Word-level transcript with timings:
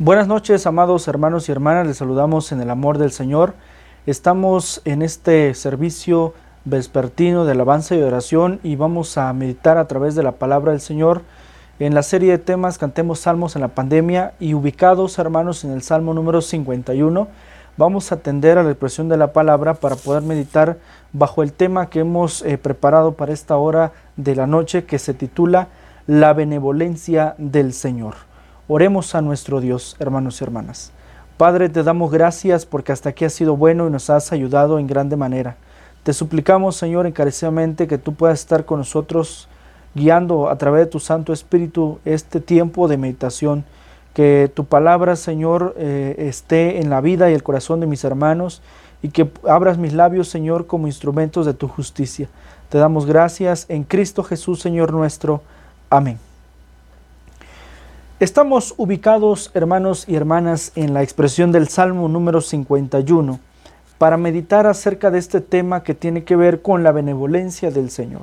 Buenas 0.00 0.28
noches, 0.28 0.64
amados 0.64 1.08
hermanos 1.08 1.48
y 1.48 1.52
hermanas, 1.52 1.84
les 1.84 1.96
saludamos 1.96 2.52
en 2.52 2.60
el 2.60 2.70
amor 2.70 2.98
del 2.98 3.10
Señor. 3.10 3.54
Estamos 4.06 4.80
en 4.84 5.02
este 5.02 5.52
servicio 5.54 6.34
vespertino 6.64 7.44
de 7.44 7.50
alabanza 7.50 7.96
y 7.96 8.02
oración 8.02 8.60
y 8.62 8.76
vamos 8.76 9.18
a 9.18 9.32
meditar 9.32 9.76
a 9.76 9.88
través 9.88 10.14
de 10.14 10.22
la 10.22 10.30
palabra 10.30 10.70
del 10.70 10.80
Señor 10.80 11.22
en 11.80 11.96
la 11.96 12.04
serie 12.04 12.30
de 12.30 12.38
temas 12.38 12.78
Cantemos 12.78 13.18
Salmos 13.18 13.56
en 13.56 13.62
la 13.62 13.74
Pandemia 13.74 14.34
y 14.38 14.54
ubicados, 14.54 15.18
hermanos, 15.18 15.64
en 15.64 15.72
el 15.72 15.82
Salmo 15.82 16.14
número 16.14 16.42
51. 16.42 17.26
Vamos 17.76 18.12
a 18.12 18.14
atender 18.14 18.56
a 18.56 18.62
la 18.62 18.70
expresión 18.70 19.08
de 19.08 19.16
la 19.16 19.32
palabra 19.32 19.74
para 19.74 19.96
poder 19.96 20.22
meditar 20.22 20.78
bajo 21.12 21.42
el 21.42 21.52
tema 21.52 21.90
que 21.90 22.00
hemos 22.00 22.42
eh, 22.42 22.56
preparado 22.56 23.14
para 23.14 23.32
esta 23.32 23.56
hora 23.56 23.90
de 24.16 24.36
la 24.36 24.46
noche 24.46 24.84
que 24.84 25.00
se 25.00 25.12
titula 25.12 25.66
La 26.06 26.34
benevolencia 26.34 27.34
del 27.36 27.72
Señor. 27.72 28.27
Oremos 28.70 29.14
a 29.14 29.22
nuestro 29.22 29.62
Dios, 29.62 29.96
hermanos 29.98 30.40
y 30.40 30.44
hermanas. 30.44 30.92
Padre, 31.38 31.70
te 31.70 31.82
damos 31.82 32.10
gracias 32.12 32.66
porque 32.66 32.92
hasta 32.92 33.08
aquí 33.08 33.24
has 33.24 33.32
sido 33.32 33.56
bueno 33.56 33.88
y 33.88 33.90
nos 33.90 34.10
has 34.10 34.30
ayudado 34.30 34.78
en 34.78 34.86
grande 34.86 35.16
manera. 35.16 35.56
Te 36.02 36.12
suplicamos, 36.12 36.76
Señor, 36.76 37.06
encarecidamente 37.06 37.86
que 37.86 37.96
tú 37.96 38.12
puedas 38.12 38.40
estar 38.40 38.66
con 38.66 38.80
nosotros 38.80 39.48
guiando 39.94 40.50
a 40.50 40.56
través 40.58 40.84
de 40.84 40.90
tu 40.90 41.00
Santo 41.00 41.32
Espíritu 41.32 41.98
este 42.04 42.40
tiempo 42.40 42.88
de 42.88 42.98
meditación. 42.98 43.64
Que 44.12 44.50
tu 44.52 44.66
palabra, 44.66 45.16
Señor, 45.16 45.74
eh, 45.78 46.16
esté 46.18 46.78
en 46.82 46.90
la 46.90 47.00
vida 47.00 47.30
y 47.30 47.34
el 47.34 47.42
corazón 47.42 47.80
de 47.80 47.86
mis 47.86 48.04
hermanos 48.04 48.60
y 49.00 49.08
que 49.08 49.30
abras 49.48 49.78
mis 49.78 49.94
labios, 49.94 50.28
Señor, 50.28 50.66
como 50.66 50.88
instrumentos 50.88 51.46
de 51.46 51.54
tu 51.54 51.68
justicia. 51.68 52.28
Te 52.68 52.76
damos 52.76 53.06
gracias 53.06 53.64
en 53.70 53.84
Cristo 53.84 54.24
Jesús, 54.24 54.60
Señor 54.60 54.92
nuestro. 54.92 55.40
Amén. 55.88 56.27
Estamos 58.20 58.74
ubicados, 58.78 59.52
hermanos 59.54 60.04
y 60.08 60.16
hermanas, 60.16 60.72
en 60.74 60.92
la 60.92 61.04
expresión 61.04 61.52
del 61.52 61.68
Salmo 61.68 62.08
número 62.08 62.40
51 62.40 63.38
para 63.96 64.16
meditar 64.16 64.66
acerca 64.66 65.12
de 65.12 65.20
este 65.20 65.40
tema 65.40 65.84
que 65.84 65.94
tiene 65.94 66.24
que 66.24 66.34
ver 66.34 66.60
con 66.60 66.82
la 66.82 66.90
benevolencia 66.90 67.70
del 67.70 67.90
Señor. 67.90 68.22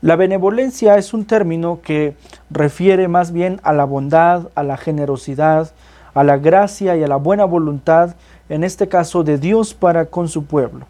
La 0.00 0.16
benevolencia 0.16 0.96
es 0.96 1.14
un 1.14 1.24
término 1.24 1.82
que 1.82 2.16
refiere 2.50 3.06
más 3.06 3.30
bien 3.30 3.60
a 3.62 3.72
la 3.72 3.84
bondad, 3.84 4.48
a 4.56 4.64
la 4.64 4.76
generosidad, 4.76 5.70
a 6.14 6.24
la 6.24 6.36
gracia 6.38 6.96
y 6.96 7.04
a 7.04 7.06
la 7.06 7.14
buena 7.14 7.44
voluntad, 7.44 8.16
en 8.48 8.64
este 8.64 8.88
caso 8.88 9.22
de 9.22 9.38
Dios 9.38 9.72
para 9.72 10.06
con 10.06 10.26
su 10.26 10.46
pueblo. 10.46 10.86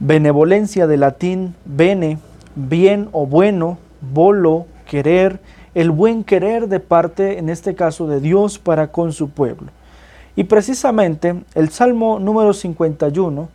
Benevolencia 0.00 0.88
de 0.88 0.96
latín 0.96 1.54
bene, 1.64 2.18
bien 2.56 3.10
o 3.12 3.28
bueno, 3.28 3.78
volo, 4.00 4.66
querer, 4.90 5.38
el 5.74 5.90
buen 5.90 6.24
querer 6.24 6.68
de 6.68 6.80
parte, 6.80 7.38
en 7.38 7.48
este 7.48 7.74
caso, 7.74 8.06
de 8.06 8.20
Dios 8.20 8.58
para 8.58 8.88
con 8.88 9.12
su 9.12 9.30
pueblo. 9.30 9.68
Y 10.36 10.44
precisamente 10.44 11.42
el 11.54 11.68
Salmo 11.70 12.18
número 12.18 12.52
51 12.52 13.48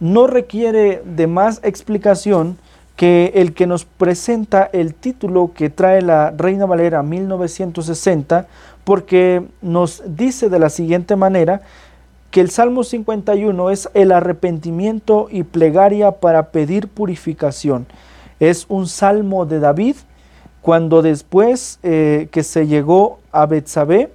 no 0.00 0.26
requiere 0.26 1.02
de 1.04 1.26
más 1.26 1.60
explicación 1.62 2.58
que 2.96 3.32
el 3.34 3.54
que 3.54 3.66
nos 3.66 3.84
presenta 3.84 4.68
el 4.72 4.94
título 4.94 5.52
que 5.54 5.70
trae 5.70 6.02
la 6.02 6.30
Reina 6.30 6.66
Valera 6.66 7.02
1960, 7.02 8.46
porque 8.84 9.44
nos 9.62 10.02
dice 10.06 10.48
de 10.48 10.58
la 10.58 10.70
siguiente 10.70 11.16
manera 11.16 11.62
que 12.30 12.40
el 12.40 12.50
Salmo 12.50 12.84
51 12.84 13.70
es 13.70 13.88
el 13.94 14.12
arrepentimiento 14.12 15.28
y 15.30 15.44
plegaria 15.44 16.12
para 16.12 16.50
pedir 16.50 16.88
purificación. 16.88 17.86
Es 18.40 18.66
un 18.68 18.88
salmo 18.88 19.46
de 19.46 19.60
David 19.60 19.96
cuando 20.64 21.02
después 21.02 21.78
eh, 21.82 22.28
que 22.30 22.42
se 22.42 22.66
llegó 22.66 23.18
a 23.32 23.44
Betsabé, 23.44 24.10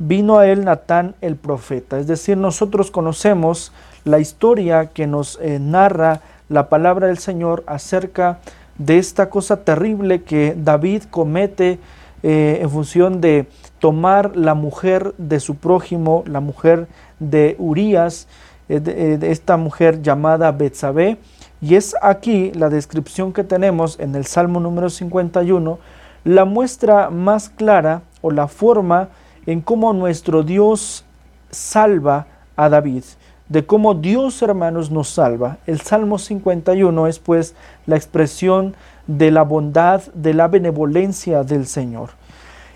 vino 0.00 0.38
a 0.38 0.48
él 0.48 0.64
Natán 0.64 1.14
el 1.20 1.36
profeta. 1.36 2.00
Es 2.00 2.08
decir, 2.08 2.36
nosotros 2.36 2.90
conocemos 2.90 3.70
la 4.02 4.18
historia 4.18 4.86
que 4.86 5.06
nos 5.06 5.38
eh, 5.40 5.60
narra 5.60 6.20
la 6.48 6.68
palabra 6.68 7.06
del 7.06 7.18
Señor 7.18 7.62
acerca 7.68 8.40
de 8.76 8.98
esta 8.98 9.30
cosa 9.30 9.62
terrible 9.62 10.24
que 10.24 10.56
David 10.58 11.04
comete 11.12 11.78
eh, 12.24 12.58
en 12.60 12.70
función 12.70 13.20
de 13.20 13.46
tomar 13.78 14.36
la 14.36 14.54
mujer 14.54 15.14
de 15.16 15.38
su 15.38 15.54
prójimo, 15.54 16.24
la 16.26 16.40
mujer 16.40 16.88
de 17.20 17.54
Urías, 17.60 18.26
de, 18.66 19.16
esta 19.30 19.56
mujer 19.56 20.02
llamada 20.02 20.50
Betsabé, 20.50 21.18
y 21.64 21.76
es 21.76 21.96
aquí 22.02 22.52
la 22.52 22.68
descripción 22.68 23.32
que 23.32 23.42
tenemos 23.42 23.98
en 23.98 24.14
el 24.16 24.26
Salmo 24.26 24.60
número 24.60 24.90
51, 24.90 25.78
la 26.24 26.44
muestra 26.44 27.08
más 27.08 27.48
clara 27.48 28.02
o 28.20 28.30
la 28.30 28.48
forma 28.48 29.08
en 29.46 29.62
cómo 29.62 29.94
nuestro 29.94 30.42
Dios 30.42 31.06
salva 31.50 32.26
a 32.54 32.68
David, 32.68 33.04
de 33.48 33.64
cómo 33.64 33.94
Dios, 33.94 34.42
hermanos, 34.42 34.90
nos 34.90 35.08
salva. 35.08 35.56
El 35.66 35.80
Salmo 35.80 36.18
51 36.18 37.06
es 37.06 37.18
pues 37.18 37.54
la 37.86 37.96
expresión 37.96 38.76
de 39.06 39.30
la 39.30 39.40
bondad, 39.40 40.02
de 40.12 40.34
la 40.34 40.48
benevolencia 40.48 41.44
del 41.44 41.66
Señor. 41.66 42.10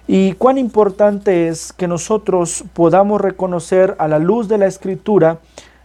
Y 0.07 0.33
cuán 0.33 0.57
importante 0.57 1.49
es 1.49 1.75
que 1.75 1.89
nosotros 1.89 2.65
podamos 2.73 3.21
reconocer 3.21 3.97
a 3.99 4.09
la 4.09 4.19
luz 4.19 4.49
de 4.49 4.57
la 4.57 4.67
Escritura 4.67 5.41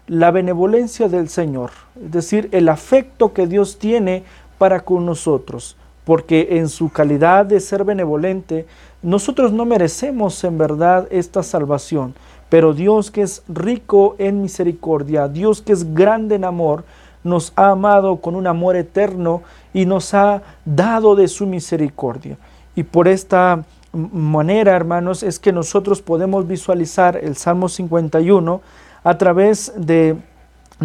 la 0.07 0.31
benevolencia 0.31 1.07
del 1.07 1.29
Señor, 1.29 1.71
es 2.03 2.11
decir, 2.11 2.49
el 2.51 2.69
afecto 2.69 3.33
que 3.33 3.47
Dios 3.47 3.79
tiene 3.79 4.23
para 4.57 4.81
con 4.81 5.05
nosotros, 5.05 5.77
porque 6.03 6.57
en 6.57 6.69
su 6.69 6.89
calidad 6.89 7.45
de 7.45 7.59
ser 7.59 7.83
benevolente, 7.83 8.65
nosotros 9.01 9.53
no 9.53 9.65
merecemos 9.65 10.43
en 10.43 10.57
verdad 10.57 11.07
esta 11.09 11.43
salvación, 11.43 12.13
pero 12.49 12.73
Dios 12.73 13.11
que 13.11 13.21
es 13.21 13.43
rico 13.47 14.15
en 14.17 14.41
misericordia, 14.41 15.27
Dios 15.27 15.61
que 15.61 15.73
es 15.73 15.93
grande 15.93 16.35
en 16.35 16.43
amor, 16.43 16.83
nos 17.23 17.53
ha 17.55 17.69
amado 17.69 18.17
con 18.17 18.35
un 18.35 18.47
amor 18.47 18.75
eterno 18.75 19.41
y 19.73 19.85
nos 19.85 20.13
ha 20.13 20.41
dado 20.65 21.15
de 21.15 21.29
su 21.29 21.47
misericordia. 21.47 22.37
Y 22.75 22.83
por 22.83 23.07
esta 23.07 23.63
manera, 23.93 24.75
hermanos, 24.75 25.23
es 25.23 25.39
que 25.39 25.53
nosotros 25.53 26.01
podemos 26.01 26.47
visualizar 26.47 27.15
el 27.15 27.37
Salmo 27.37 27.69
51 27.69 28.61
a 29.03 29.17
través 29.17 29.73
de, 29.75 30.17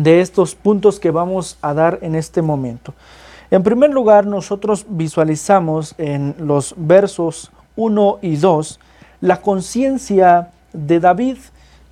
estos 0.04 0.54
puntos 0.54 1.00
que 1.00 1.10
vamos 1.10 1.58
a 1.60 1.74
dar 1.74 1.98
en 2.02 2.14
este 2.14 2.42
momento. 2.42 2.94
En 3.50 3.62
primer 3.62 3.90
lugar, 3.90 4.26
nosotros 4.26 4.86
visualizamos 4.88 5.94
en 5.98 6.34
los 6.38 6.74
versos 6.76 7.50
1 7.76 8.18
y 8.22 8.36
2 8.36 8.80
la 9.20 9.40
conciencia 9.40 10.50
de 10.72 11.00
David 11.00 11.38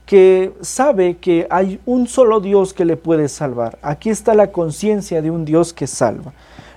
que 0.05 0.53
sabe 0.61 1.17
que 1.17 1.49
hay 1.51 1.81
un 1.85 2.07
solo 2.07 2.41
Dios 2.41 2.73
que 2.73 2.85
le 2.85 2.97
puede 2.97 3.29
salvar. 3.29 3.79
Aquí 3.83 4.11
está 4.11 4.35
la 4.35 4.53
conciencia 4.53 5.21
de 5.21 5.33
un 5.33 5.45
Dios 5.45 5.73
que 5.73 5.89
salva. 5.89 6.33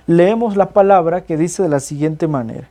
Leemos 0.06 0.56
la 0.56 0.70
palabra 0.70 1.20
que 1.20 1.36
dice 1.36 1.62
de 1.62 1.68
la 1.68 1.78
siguiente 1.78 2.26
manera. 2.26 2.68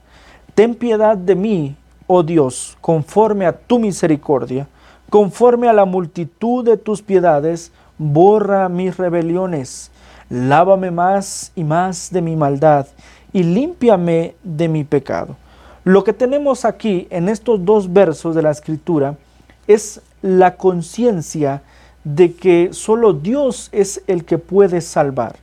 Ten 0.55 0.75
piedad 0.75 1.15
de 1.15 1.35
mí, 1.35 1.77
oh 2.07 2.23
Dios, 2.23 2.77
conforme 2.81 3.45
a 3.45 3.57
tu 3.57 3.79
misericordia 3.79 4.67
Conforme 5.09 5.67
a 5.67 5.73
la 5.73 5.85
multitud 5.85 6.63
de 6.63 6.77
tus 6.77 7.01
piedades, 7.01 7.71
borra 7.97 8.69
mis 8.69 8.95
rebeliones. 8.95 9.89
Lávame 10.29 10.91
más 10.91 11.51
y 11.55 11.63
más 11.63 12.11
de 12.11 12.21
mi 12.21 12.35
maldad 12.35 12.85
y 13.33 13.41
límpiame 13.41 14.35
de 14.43 14.67
mi 14.67 14.83
pecado. 14.83 15.35
Lo 15.83 16.03
que 16.03 16.13
tenemos 16.13 16.63
aquí 16.63 17.07
en 17.09 17.27
estos 17.27 17.65
dos 17.65 17.91
versos 17.91 18.35
de 18.35 18.43
la 18.43 18.51
escritura 18.51 19.17
es 19.65 20.01
la 20.21 20.55
conciencia 20.55 21.63
de 22.03 22.33
que 22.33 22.69
solo 22.71 23.13
Dios 23.13 23.69
es 23.71 24.03
el 24.05 24.25
que 24.25 24.37
puede 24.37 24.81
salvar. 24.81 25.37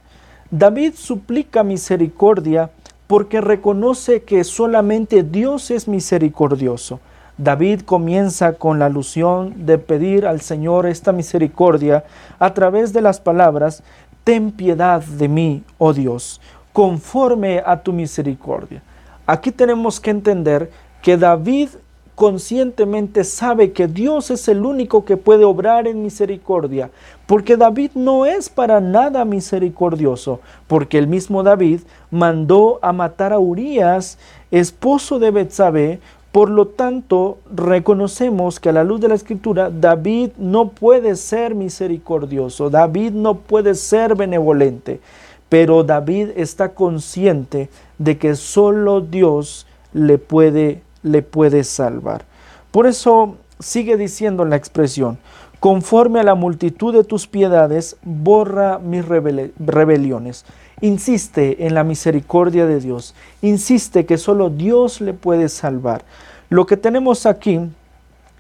David 0.50 0.92
suplica 0.94 1.64
misericordia 1.64 2.70
porque 3.08 3.40
reconoce 3.40 4.22
que 4.22 4.44
solamente 4.44 5.24
Dios 5.24 5.72
es 5.72 5.88
misericordioso. 5.88 7.00
David 7.38 7.82
comienza 7.82 8.54
con 8.54 8.78
la 8.78 8.86
alusión 8.86 9.66
de 9.66 9.76
pedir 9.76 10.26
al 10.26 10.40
Señor 10.40 10.86
esta 10.86 11.12
misericordia 11.12 12.04
a 12.38 12.54
través 12.54 12.92
de 12.94 13.02
las 13.02 13.20
palabras, 13.20 13.82
ten 14.24 14.50
piedad 14.50 15.02
de 15.02 15.28
mí, 15.28 15.62
oh 15.76 15.92
Dios, 15.92 16.40
conforme 16.72 17.62
a 17.64 17.82
tu 17.82 17.92
misericordia. 17.92 18.82
Aquí 19.26 19.52
tenemos 19.52 20.00
que 20.00 20.10
entender 20.10 20.70
que 21.02 21.16
David 21.18 21.68
conscientemente 22.16 23.24
sabe 23.24 23.72
que 23.72 23.86
Dios 23.86 24.30
es 24.30 24.48
el 24.48 24.64
único 24.64 25.04
que 25.04 25.18
puede 25.18 25.44
obrar 25.44 25.86
en 25.86 26.02
misericordia, 26.02 26.90
porque 27.26 27.58
David 27.58 27.90
no 27.94 28.24
es 28.24 28.48
para 28.48 28.80
nada 28.80 29.26
misericordioso, 29.26 30.40
porque 30.66 30.96
el 30.96 31.08
mismo 31.08 31.42
David 31.42 31.80
mandó 32.10 32.78
a 32.80 32.94
matar 32.94 33.34
a 33.34 33.38
Urias, 33.38 34.18
esposo 34.50 35.18
de 35.18 35.30
Betsabé, 35.30 36.00
por 36.36 36.50
lo 36.50 36.66
tanto, 36.66 37.38
reconocemos 37.50 38.60
que 38.60 38.68
a 38.68 38.72
la 38.72 38.84
luz 38.84 39.00
de 39.00 39.08
la 39.08 39.14
escritura, 39.14 39.70
David 39.70 40.32
no 40.36 40.68
puede 40.68 41.16
ser 41.16 41.54
misericordioso, 41.54 42.68
David 42.68 43.12
no 43.12 43.36
puede 43.36 43.74
ser 43.74 44.14
benevolente, 44.16 45.00
pero 45.48 45.82
David 45.82 46.32
está 46.36 46.74
consciente 46.74 47.70
de 47.96 48.18
que 48.18 48.34
solo 48.34 49.00
Dios 49.00 49.66
le 49.94 50.18
puede, 50.18 50.82
le 51.02 51.22
puede 51.22 51.64
salvar. 51.64 52.26
Por 52.70 52.86
eso 52.86 53.36
sigue 53.58 53.96
diciendo 53.96 54.44
la 54.44 54.56
expresión, 54.56 55.16
conforme 55.58 56.20
a 56.20 56.24
la 56.24 56.34
multitud 56.34 56.92
de 56.92 57.04
tus 57.04 57.26
piedades, 57.26 57.96
borra 58.02 58.78
mis 58.78 59.06
rebeliones. 59.08 60.44
Insiste 60.80 61.66
en 61.66 61.74
la 61.74 61.84
misericordia 61.84 62.66
de 62.66 62.80
Dios, 62.80 63.14
insiste 63.40 64.04
que 64.04 64.18
solo 64.18 64.50
Dios 64.50 65.00
le 65.00 65.14
puede 65.14 65.48
salvar. 65.48 66.04
Lo 66.50 66.66
que 66.66 66.76
tenemos 66.76 67.24
aquí 67.24 67.60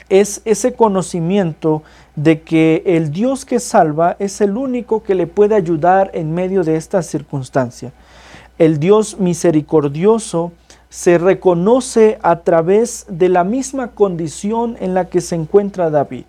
es 0.08 0.42
ese 0.44 0.74
conocimiento 0.74 1.82
de 2.14 2.42
que 2.42 2.82
el 2.86 3.10
Dios 3.10 3.44
que 3.44 3.58
salva 3.58 4.16
es 4.18 4.40
el 4.40 4.56
único 4.56 5.02
que 5.02 5.14
le 5.14 5.26
puede 5.26 5.54
ayudar 5.54 6.10
en 6.12 6.34
medio 6.34 6.62
de 6.62 6.76
esta 6.76 7.02
circunstancia. 7.02 7.92
El 8.58 8.78
Dios 8.78 9.18
misericordioso 9.18 10.52
se 10.88 11.18
reconoce 11.18 12.18
a 12.22 12.40
través 12.40 13.06
de 13.08 13.28
la 13.28 13.44
misma 13.44 13.88
condición 13.88 14.76
en 14.80 14.94
la 14.94 15.06
que 15.06 15.20
se 15.20 15.34
encuentra 15.34 15.90
David, 15.90 16.24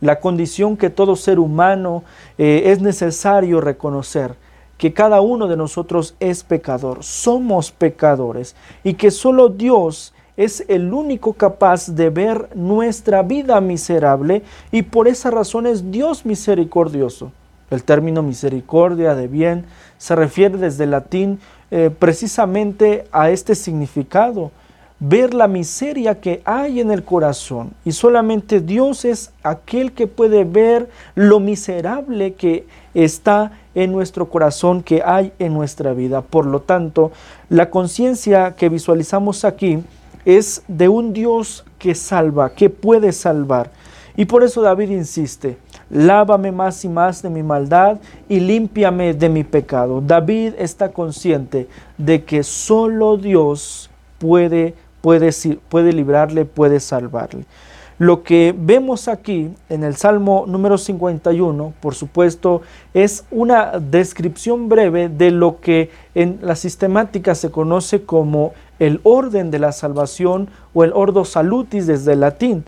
la 0.00 0.20
condición 0.20 0.76
que 0.76 0.90
todo 0.90 1.16
ser 1.16 1.38
humano 1.38 2.04
eh, 2.38 2.64
es 2.66 2.80
necesario 2.80 3.60
reconocer, 3.60 4.36
que 4.78 4.92
cada 4.92 5.20
uno 5.20 5.46
de 5.48 5.56
nosotros 5.56 6.14
es 6.20 6.44
pecador, 6.44 7.02
somos 7.02 7.72
pecadores 7.72 8.54
y 8.84 8.94
que 8.94 9.10
solo 9.10 9.48
Dios 9.48 10.12
es 10.36 10.64
el 10.68 10.92
único 10.92 11.32
capaz 11.32 11.94
de 11.94 12.10
ver 12.10 12.50
nuestra 12.54 13.22
vida 13.22 13.60
miserable 13.60 14.42
y 14.70 14.82
por 14.82 15.08
esa 15.08 15.30
razón 15.30 15.66
es 15.66 15.90
Dios 15.90 16.26
misericordioso. 16.26 17.32
El 17.70 17.82
término 17.82 18.22
misericordia 18.22 19.14
de 19.14 19.26
bien 19.26 19.64
se 19.98 20.14
refiere 20.14 20.56
desde 20.58 20.84
el 20.84 20.92
latín 20.92 21.40
eh, 21.70 21.90
precisamente 21.96 23.06
a 23.10 23.30
este 23.30 23.54
significado, 23.54 24.52
ver 24.98 25.34
la 25.34 25.46
miseria 25.48 26.20
que 26.20 26.40
hay 26.44 26.80
en 26.80 26.90
el 26.90 27.04
corazón. 27.04 27.72
Y 27.84 27.92
solamente 27.92 28.60
Dios 28.60 29.04
es 29.04 29.32
aquel 29.42 29.92
que 29.92 30.06
puede 30.06 30.44
ver 30.44 30.88
lo 31.14 31.40
miserable 31.40 32.34
que 32.34 32.66
está 32.94 33.52
en 33.74 33.92
nuestro 33.92 34.28
corazón, 34.30 34.82
que 34.82 35.02
hay 35.04 35.32
en 35.38 35.52
nuestra 35.52 35.92
vida. 35.92 36.22
Por 36.22 36.46
lo 36.46 36.60
tanto, 36.60 37.12
la 37.48 37.68
conciencia 37.70 38.54
que 38.56 38.68
visualizamos 38.68 39.44
aquí 39.44 39.80
es 40.24 40.62
de 40.66 40.88
un 40.88 41.12
Dios 41.12 41.64
que 41.78 41.94
salva, 41.94 42.50
que 42.50 42.70
puede 42.70 43.12
salvar. 43.12 43.70
Y 44.16 44.24
por 44.24 44.42
eso 44.42 44.62
David 44.62 44.90
insiste, 44.90 45.58
lávame 45.90 46.50
más 46.50 46.82
y 46.86 46.88
más 46.88 47.20
de 47.20 47.28
mi 47.28 47.42
maldad 47.42 47.98
y 48.30 48.40
límpiame 48.40 49.12
de 49.12 49.28
mi 49.28 49.44
pecado. 49.44 50.00
David 50.00 50.54
está 50.56 50.90
consciente 50.90 51.68
de 51.98 52.24
que 52.24 52.42
solo 52.42 53.18
Dios 53.18 53.90
puede, 54.18 54.74
puede, 55.06 55.30
puede 55.68 55.92
librarle, 55.92 56.46
puede 56.46 56.80
salvarle. 56.80 57.44
Lo 57.96 58.24
que 58.24 58.52
vemos 58.58 59.06
aquí 59.06 59.54
en 59.68 59.84
el 59.84 59.94
Salmo 59.94 60.46
número 60.48 60.78
51, 60.78 61.74
por 61.78 61.94
supuesto, 61.94 62.62
es 62.92 63.22
una 63.30 63.78
descripción 63.78 64.68
breve 64.68 65.08
de 65.08 65.30
lo 65.30 65.60
que 65.60 65.92
en 66.16 66.40
la 66.42 66.56
sistemática 66.56 67.36
se 67.36 67.52
conoce 67.52 68.02
como 68.02 68.52
el 68.80 68.98
orden 69.04 69.52
de 69.52 69.60
la 69.60 69.70
salvación 69.70 70.48
o 70.74 70.82
el 70.82 70.92
ordo 70.92 71.24
salutis 71.24 71.86
desde 71.86 72.14
el 72.14 72.20
latín, 72.20 72.64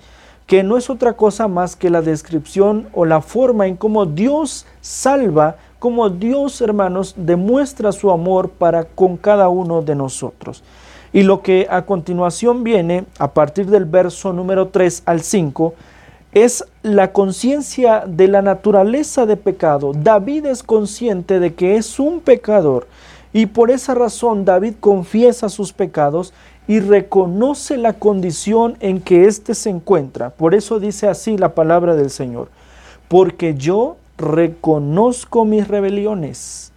que 0.47 0.63
no 0.63 0.77
es 0.77 0.91
otra 0.91 1.15
cosa 1.15 1.49
más 1.49 1.75
que 1.75 1.91
la 1.91 2.03
descripción 2.03 2.87
o 2.93 3.05
la 3.05 3.21
forma 3.21 3.67
en 3.67 3.75
cómo 3.75 4.07
Dios 4.07 4.65
salva, 4.81 5.57
cómo 5.81 6.09
Dios, 6.09 6.61
hermanos, 6.61 7.15
demuestra 7.17 7.91
su 7.91 8.13
amor 8.13 8.51
para 8.51 8.85
con 8.85 9.17
cada 9.17 9.49
uno 9.49 9.83
de 9.83 9.97
nosotros. 9.97 10.63
Y 11.13 11.23
lo 11.23 11.43
que 11.43 11.67
a 11.71 11.83
continuación 11.83 12.65
viene, 12.65 13.05
a 13.19 13.33
partir 13.33 13.67
del 13.67 13.85
verso 13.85 14.33
número 14.33 14.69
3 14.69 15.03
al 15.07 15.23
5, 15.23 15.75
es 16.33 16.65
la 16.83 17.13
conciencia 17.13 18.05
de 18.07 18.29
la 18.29 18.43
naturaleza 18.43 19.27
de 19.27 19.37
pecado. 19.37 19.93
David 19.95 20.47
es 20.47 20.63
consciente 20.63 21.41
de 21.41 21.55
que 21.55 21.77
es 21.77 21.99
un 21.99 22.21
pecador 22.21 22.87
y 23.33 23.47
por 23.47 23.71
esa 23.71 23.95
razón 23.95 24.45
David 24.45 24.75
confiesa 24.81 25.49
sus 25.49 25.73
pecados 25.73 26.33
y 26.67 26.81
reconoce 26.81 27.77
la 27.77 27.95
condición 27.95 28.77
en 28.81 29.01
que 29.01 29.27
éste 29.27 29.55
se 29.55 29.71
encuentra. 29.71 30.31
Por 30.31 30.55
eso 30.55 30.81
dice 30.81 31.09
así 31.09 31.37
la 31.37 31.55
palabra 31.55 31.95
del 31.95 32.11
Señor. 32.11 32.49
Porque 33.09 33.55
yo 33.55 33.97
reconozco 34.19 35.45
mis 35.45 35.69
rebeliones 35.69 36.73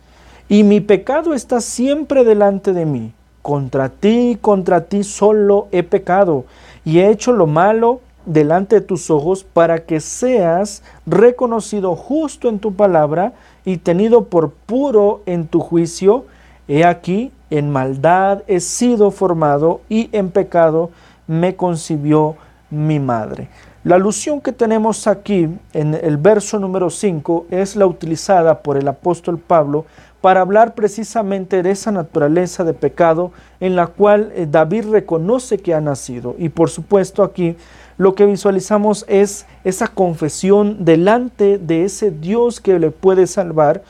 y 0.48 0.64
mi 0.64 0.80
pecado 0.80 1.34
está 1.34 1.62
siempre 1.62 2.24
delante 2.24 2.74
de 2.74 2.86
mí. 2.86 3.14
Contra 3.42 3.90
ti, 3.90 4.38
contra 4.40 4.86
ti 4.86 5.04
solo 5.04 5.68
he 5.72 5.84
pecado 5.84 6.46
y 6.86 7.00
he 7.00 7.10
hecho 7.10 7.32
lo 7.32 7.48
malo 7.48 8.02
delante 8.26 8.76
de 8.76 8.82
tus 8.82 9.10
ojos 9.10 9.44
para 9.44 9.80
que 9.86 10.00
seas 10.00 10.84
reconocido 11.06 11.96
justo 11.96 12.50
en 12.50 12.60
tu 12.60 12.74
palabra 12.76 13.34
y 13.66 13.78
tenido 13.78 14.26
por 14.26 14.52
puro 14.52 15.22
en 15.26 15.48
tu 15.48 15.60
juicio. 15.60 16.26
He 16.68 16.86
aquí, 16.86 17.32
en 17.50 17.72
maldad 17.72 18.44
he 18.48 18.60
sido 18.60 19.12
formado 19.12 19.82
y 19.90 20.10
en 20.12 20.30
pecado 20.30 20.92
me 21.28 21.56
concibió 21.56 22.36
mi 22.70 23.00
madre. 23.00 23.50
La 23.84 23.96
alusión 23.96 24.42
que 24.42 24.52
tenemos 24.52 25.08
aquí 25.08 25.50
en 25.74 25.96
el 25.96 26.18
verso 26.18 26.60
número 26.60 26.92
5 26.92 27.48
es 27.50 27.76
la 27.76 27.88
utilizada 27.88 28.62
por 28.62 28.78
el 28.78 28.88
apóstol 28.88 29.40
Pablo 29.40 29.86
para 30.22 30.42
hablar 30.42 30.76
precisamente 30.76 31.64
de 31.64 31.72
esa 31.72 31.92
naturaleza 31.92 32.64
de 32.64 32.74
pecado 32.74 33.32
en 33.60 33.76
la 33.76 33.88
cual 33.88 34.32
eh, 34.36 34.48
David 34.50 34.90
reconoce 34.92 35.58
que 35.58 35.74
ha 35.74 35.82
nacido. 35.82 36.36
Y 36.38 36.50
por 36.50 36.70
supuesto 36.70 37.24
aquí 37.24 37.58
lo 37.98 38.16
que 38.16 38.26
visualizamos 38.26 39.04
es 39.08 39.46
esa 39.64 39.88
confesión 39.88 40.86
delante 40.86 41.58
de 41.58 41.86
ese 41.86 42.12
Dios 42.12 42.60
que 42.62 42.80
le 42.80 42.92
puede 42.92 43.28
salvar. 43.28 43.84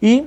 Y 0.00 0.24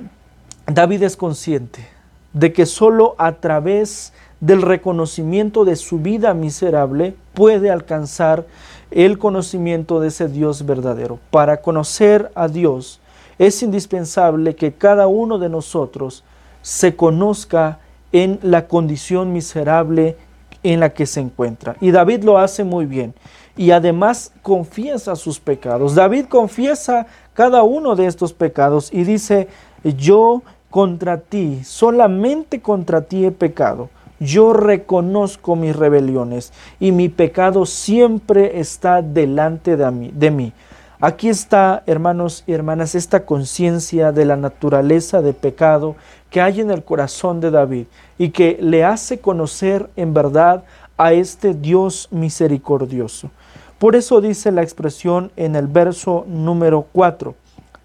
David 0.66 1.04
es 1.04 1.16
consciente 1.16 1.86
de 2.32 2.52
que 2.52 2.66
solo 2.66 3.14
a 3.18 3.32
través 3.32 4.12
del 4.40 4.62
reconocimiento 4.62 5.64
de 5.64 5.76
su 5.76 5.98
vida 5.98 6.34
miserable 6.34 7.14
puede 7.34 7.70
alcanzar 7.70 8.46
el 8.90 9.18
conocimiento 9.18 10.00
de 10.00 10.08
ese 10.08 10.28
Dios 10.28 10.66
verdadero. 10.66 11.18
Para 11.30 11.62
conocer 11.62 12.30
a 12.34 12.48
Dios, 12.48 13.00
es 13.38 13.62
indispensable 13.62 14.54
que 14.54 14.72
cada 14.72 15.06
uno 15.06 15.38
de 15.38 15.48
nosotros 15.48 16.24
se 16.62 16.96
conozca 16.96 17.78
en 18.12 18.38
la 18.42 18.66
condición 18.66 19.32
miserable 19.32 20.16
en 20.62 20.80
la 20.80 20.90
que 20.90 21.06
se 21.06 21.20
encuentra. 21.20 21.76
Y 21.80 21.90
David 21.90 22.24
lo 22.24 22.38
hace 22.38 22.64
muy 22.64 22.86
bien. 22.86 23.14
Y 23.56 23.70
además 23.70 24.32
confiesa 24.42 25.16
sus 25.16 25.38
pecados. 25.40 25.94
David 25.94 26.26
confiesa 26.26 27.06
cada 27.34 27.62
uno 27.62 27.94
de 27.94 28.06
estos 28.06 28.32
pecados 28.32 28.92
y 28.92 29.04
dice, 29.04 29.48
yo 29.84 30.42
contra 30.70 31.18
ti, 31.18 31.60
solamente 31.64 32.60
contra 32.60 33.02
ti 33.02 33.24
he 33.24 33.30
pecado. 33.30 33.88
Yo 34.18 34.52
reconozco 34.52 35.56
mis 35.56 35.76
rebeliones 35.76 36.52
y 36.80 36.92
mi 36.92 37.08
pecado 37.08 37.66
siempre 37.66 38.58
está 38.60 39.02
delante 39.02 39.76
de 39.76 39.90
mí. 39.90 40.10
De 40.14 40.30
mí. 40.30 40.52
Aquí 40.98 41.28
está, 41.28 41.82
hermanos 41.84 42.42
y 42.46 42.54
hermanas, 42.54 42.94
esta 42.94 43.26
conciencia 43.26 44.12
de 44.12 44.24
la 44.24 44.36
naturaleza 44.36 45.20
de 45.20 45.34
pecado 45.34 45.94
que 46.30 46.40
hay 46.40 46.62
en 46.62 46.70
el 46.70 46.84
corazón 46.84 47.38
de 47.40 47.50
David 47.50 47.86
y 48.16 48.30
que 48.30 48.56
le 48.62 48.82
hace 48.82 49.20
conocer 49.20 49.90
en 49.96 50.14
verdad 50.14 50.64
a 50.96 51.12
este 51.12 51.52
Dios 51.52 52.08
misericordioso. 52.10 53.30
Por 53.78 53.94
eso 53.94 54.22
dice 54.22 54.50
la 54.52 54.62
expresión 54.62 55.30
en 55.36 55.54
el 55.54 55.66
verso 55.66 56.24
número 56.26 56.86
4, 56.94 57.34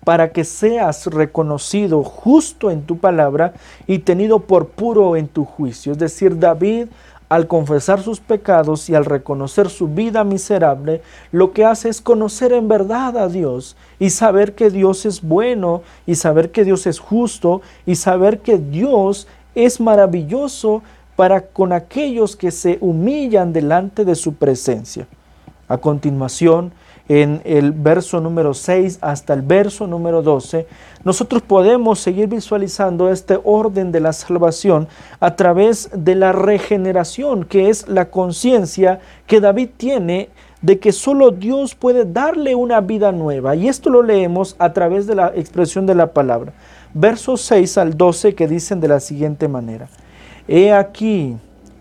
para 0.06 0.32
que 0.32 0.46
seas 0.46 1.06
reconocido 1.08 2.06
justo 2.06 2.72
en 2.72 2.84
tu 2.84 2.98
palabra 2.98 3.54
y 3.88 4.00
tenido 4.00 4.40
por 4.40 4.70
puro 4.70 5.18
en 5.18 5.28
tu 5.28 5.44
juicio. 5.44 5.92
Es 5.92 5.98
decir, 5.98 6.40
David 6.40 6.88
al 7.32 7.48
confesar 7.48 8.02
sus 8.02 8.20
pecados 8.20 8.90
y 8.90 8.96
al 8.96 9.06
reconocer 9.06 9.70
su 9.70 9.88
vida 9.88 10.26
miserable, 10.26 11.02
lo 11.32 11.54
que 11.54 11.64
hace 11.64 11.88
es 11.88 12.02
conocer 12.02 12.52
en 12.52 12.68
verdad 12.68 13.16
a 13.16 13.30
Dios 13.30 13.78
y 14.00 14.10
saber 14.10 14.54
que 14.54 14.70
Dios 14.70 15.06
es 15.06 15.22
bueno 15.22 15.82
y 16.06 16.16
saber 16.16 16.52
que 16.52 16.66
Dios 16.66 16.88
es 16.88 17.00
justo 17.00 17.62
y 17.86 17.96
saber 17.96 18.40
que 18.40 18.58
Dios 18.58 19.30
es 19.56 19.80
maravilloso 19.80 20.84
para 21.16 21.40
con 21.40 21.72
aquellos 21.72 22.36
que 22.36 22.52
se 22.52 22.78
humillan 22.82 23.54
delante 23.54 24.04
de 24.04 24.16
su 24.16 24.34
presencia. 24.34 25.08
A 25.70 25.78
continuación, 25.78 26.74
en 27.12 27.42
el 27.44 27.74
verso 27.74 28.22
número 28.22 28.54
6 28.54 29.00
hasta 29.02 29.34
el 29.34 29.42
verso 29.42 29.86
número 29.86 30.22
12, 30.22 30.66
nosotros 31.04 31.42
podemos 31.42 32.00
seguir 32.00 32.28
visualizando 32.28 33.10
este 33.10 33.38
orden 33.44 33.92
de 33.92 34.00
la 34.00 34.14
salvación 34.14 34.88
a 35.20 35.36
través 35.36 35.90
de 35.94 36.16
la 36.16 36.32
regeneración, 36.32 37.44
que 37.44 37.68
es 37.68 37.90
la 37.90 38.10
conciencia 38.10 39.02
que 39.28 39.42
David 39.42 39.72
tiene 39.76 40.30
de 40.62 40.80
que 40.80 40.94
solo 40.94 41.32
Dios 41.32 41.76
puede 41.76 42.06
darle 42.06 42.56
una 42.56 42.80
vida 42.80 43.12
nueva. 43.12 43.58
Y 43.58 43.68
esto 43.68 43.90
lo 43.90 44.04
leemos 44.04 44.56
a 44.58 44.72
través 44.72 45.06
de 45.06 45.16
la 45.16 45.34
expresión 45.36 45.86
de 45.86 45.96
la 45.96 46.14
palabra. 46.14 46.54
Versos 46.94 47.42
6 47.42 47.78
al 47.78 47.98
12 47.98 48.36
que 48.36 48.48
dicen 48.48 48.80
de 48.80 48.88
la 48.88 49.02
siguiente 49.02 49.50
manera. 49.50 49.90
He 50.48 50.72
aquí, 50.72 51.36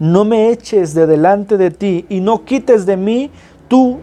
No 0.00 0.24
me 0.24 0.50
eches 0.50 0.94
de 0.94 1.06
delante 1.06 1.56
de 1.56 1.70
ti 1.70 2.06
y 2.08 2.20
no 2.20 2.44
quites 2.44 2.86
de 2.86 2.96
mí 2.96 3.30
tu, 3.68 3.98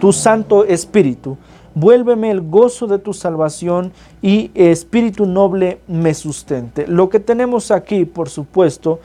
tu 0.00 0.12
santo 0.12 0.64
espíritu. 0.64 1.36
Vuélveme 1.74 2.30
el 2.30 2.40
gozo 2.40 2.86
de 2.86 2.98
tu 2.98 3.12
salvación 3.12 3.92
y 4.22 4.50
espíritu 4.54 5.26
noble 5.26 5.80
me 5.86 6.14
sustente. 6.14 6.86
Lo 6.86 7.10
que 7.10 7.20
tenemos 7.20 7.70
aquí, 7.70 8.06
por 8.06 8.30
supuesto, 8.30 9.00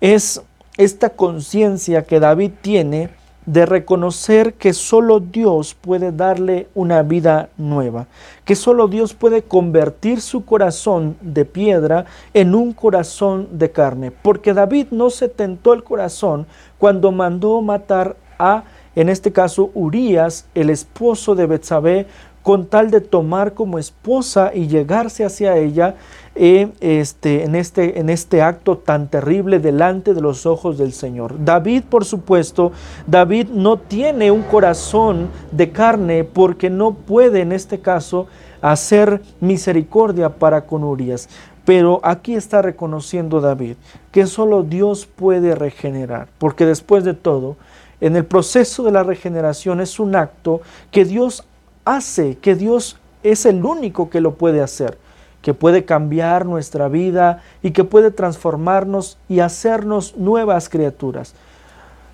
es 0.00 0.40
esta 0.76 1.10
conciencia 1.10 2.04
que 2.04 2.20
David 2.20 2.52
tiene 2.62 3.10
de 3.46 3.66
reconocer 3.66 4.54
que 4.54 4.72
solo 4.72 5.18
Dios 5.18 5.74
puede 5.74 6.12
darle 6.12 6.68
una 6.74 7.02
vida 7.02 7.48
nueva, 7.56 8.06
que 8.44 8.54
solo 8.54 8.86
Dios 8.86 9.14
puede 9.14 9.42
convertir 9.42 10.20
su 10.20 10.44
corazón 10.44 11.16
de 11.20 11.44
piedra 11.44 12.04
en 12.34 12.54
un 12.54 12.72
corazón 12.72 13.48
de 13.52 13.72
carne, 13.72 14.10
porque 14.10 14.54
David 14.54 14.88
no 14.90 15.10
se 15.10 15.28
tentó 15.28 15.72
el 15.72 15.82
corazón 15.82 16.46
cuando 16.78 17.10
mandó 17.10 17.60
matar 17.62 18.16
a, 18.38 18.64
en 18.94 19.08
este 19.08 19.32
caso, 19.32 19.70
Urías, 19.74 20.46
el 20.54 20.70
esposo 20.70 21.34
de 21.34 21.46
Betsabé, 21.46 22.06
con 22.42 22.66
tal 22.66 22.90
de 22.90 23.00
tomar 23.00 23.54
como 23.54 23.78
esposa 23.78 24.50
y 24.52 24.66
llegarse 24.66 25.24
hacia 25.24 25.56
ella 25.56 25.94
eh, 26.34 26.72
este, 26.80 27.44
en, 27.44 27.54
este, 27.54 28.00
en 28.00 28.08
este 28.08 28.42
acto 28.42 28.78
tan 28.78 29.08
terrible 29.08 29.58
delante 29.58 30.14
de 30.14 30.20
los 30.20 30.46
ojos 30.46 30.78
del 30.78 30.92
Señor. 30.92 31.44
David, 31.44 31.84
por 31.88 32.04
supuesto, 32.04 32.72
David 33.06 33.48
no 33.48 33.76
tiene 33.76 34.30
un 34.30 34.42
corazón 34.42 35.28
de 35.50 35.70
carne 35.70 36.24
porque 36.24 36.70
no 36.70 36.94
puede 36.94 37.40
en 37.40 37.52
este 37.52 37.80
caso 37.80 38.26
hacer 38.60 39.20
misericordia 39.40 40.30
para 40.30 40.66
con 40.66 40.84
Urias. 40.84 41.28
Pero 41.64 42.00
aquí 42.02 42.34
está 42.34 42.60
reconociendo 42.62 43.40
David 43.40 43.76
que 44.10 44.26
solo 44.26 44.62
Dios 44.62 45.06
puede 45.06 45.54
regenerar, 45.54 46.28
porque 46.38 46.66
después 46.66 47.04
de 47.04 47.14
todo, 47.14 47.56
en 48.00 48.16
el 48.16 48.24
proceso 48.24 48.82
de 48.82 48.90
la 48.90 49.04
regeneración 49.04 49.80
es 49.80 50.00
un 50.00 50.16
acto 50.16 50.60
que 50.90 51.04
Dios 51.04 51.44
hace 51.84 52.36
que 52.36 52.54
Dios 52.54 52.98
es 53.22 53.46
el 53.46 53.64
único 53.64 54.10
que 54.10 54.20
lo 54.20 54.34
puede 54.34 54.60
hacer, 54.60 54.98
que 55.42 55.54
puede 55.54 55.84
cambiar 55.84 56.46
nuestra 56.46 56.88
vida 56.88 57.42
y 57.62 57.72
que 57.72 57.84
puede 57.84 58.10
transformarnos 58.10 59.18
y 59.28 59.40
hacernos 59.40 60.16
nuevas 60.16 60.68
criaturas. 60.68 61.34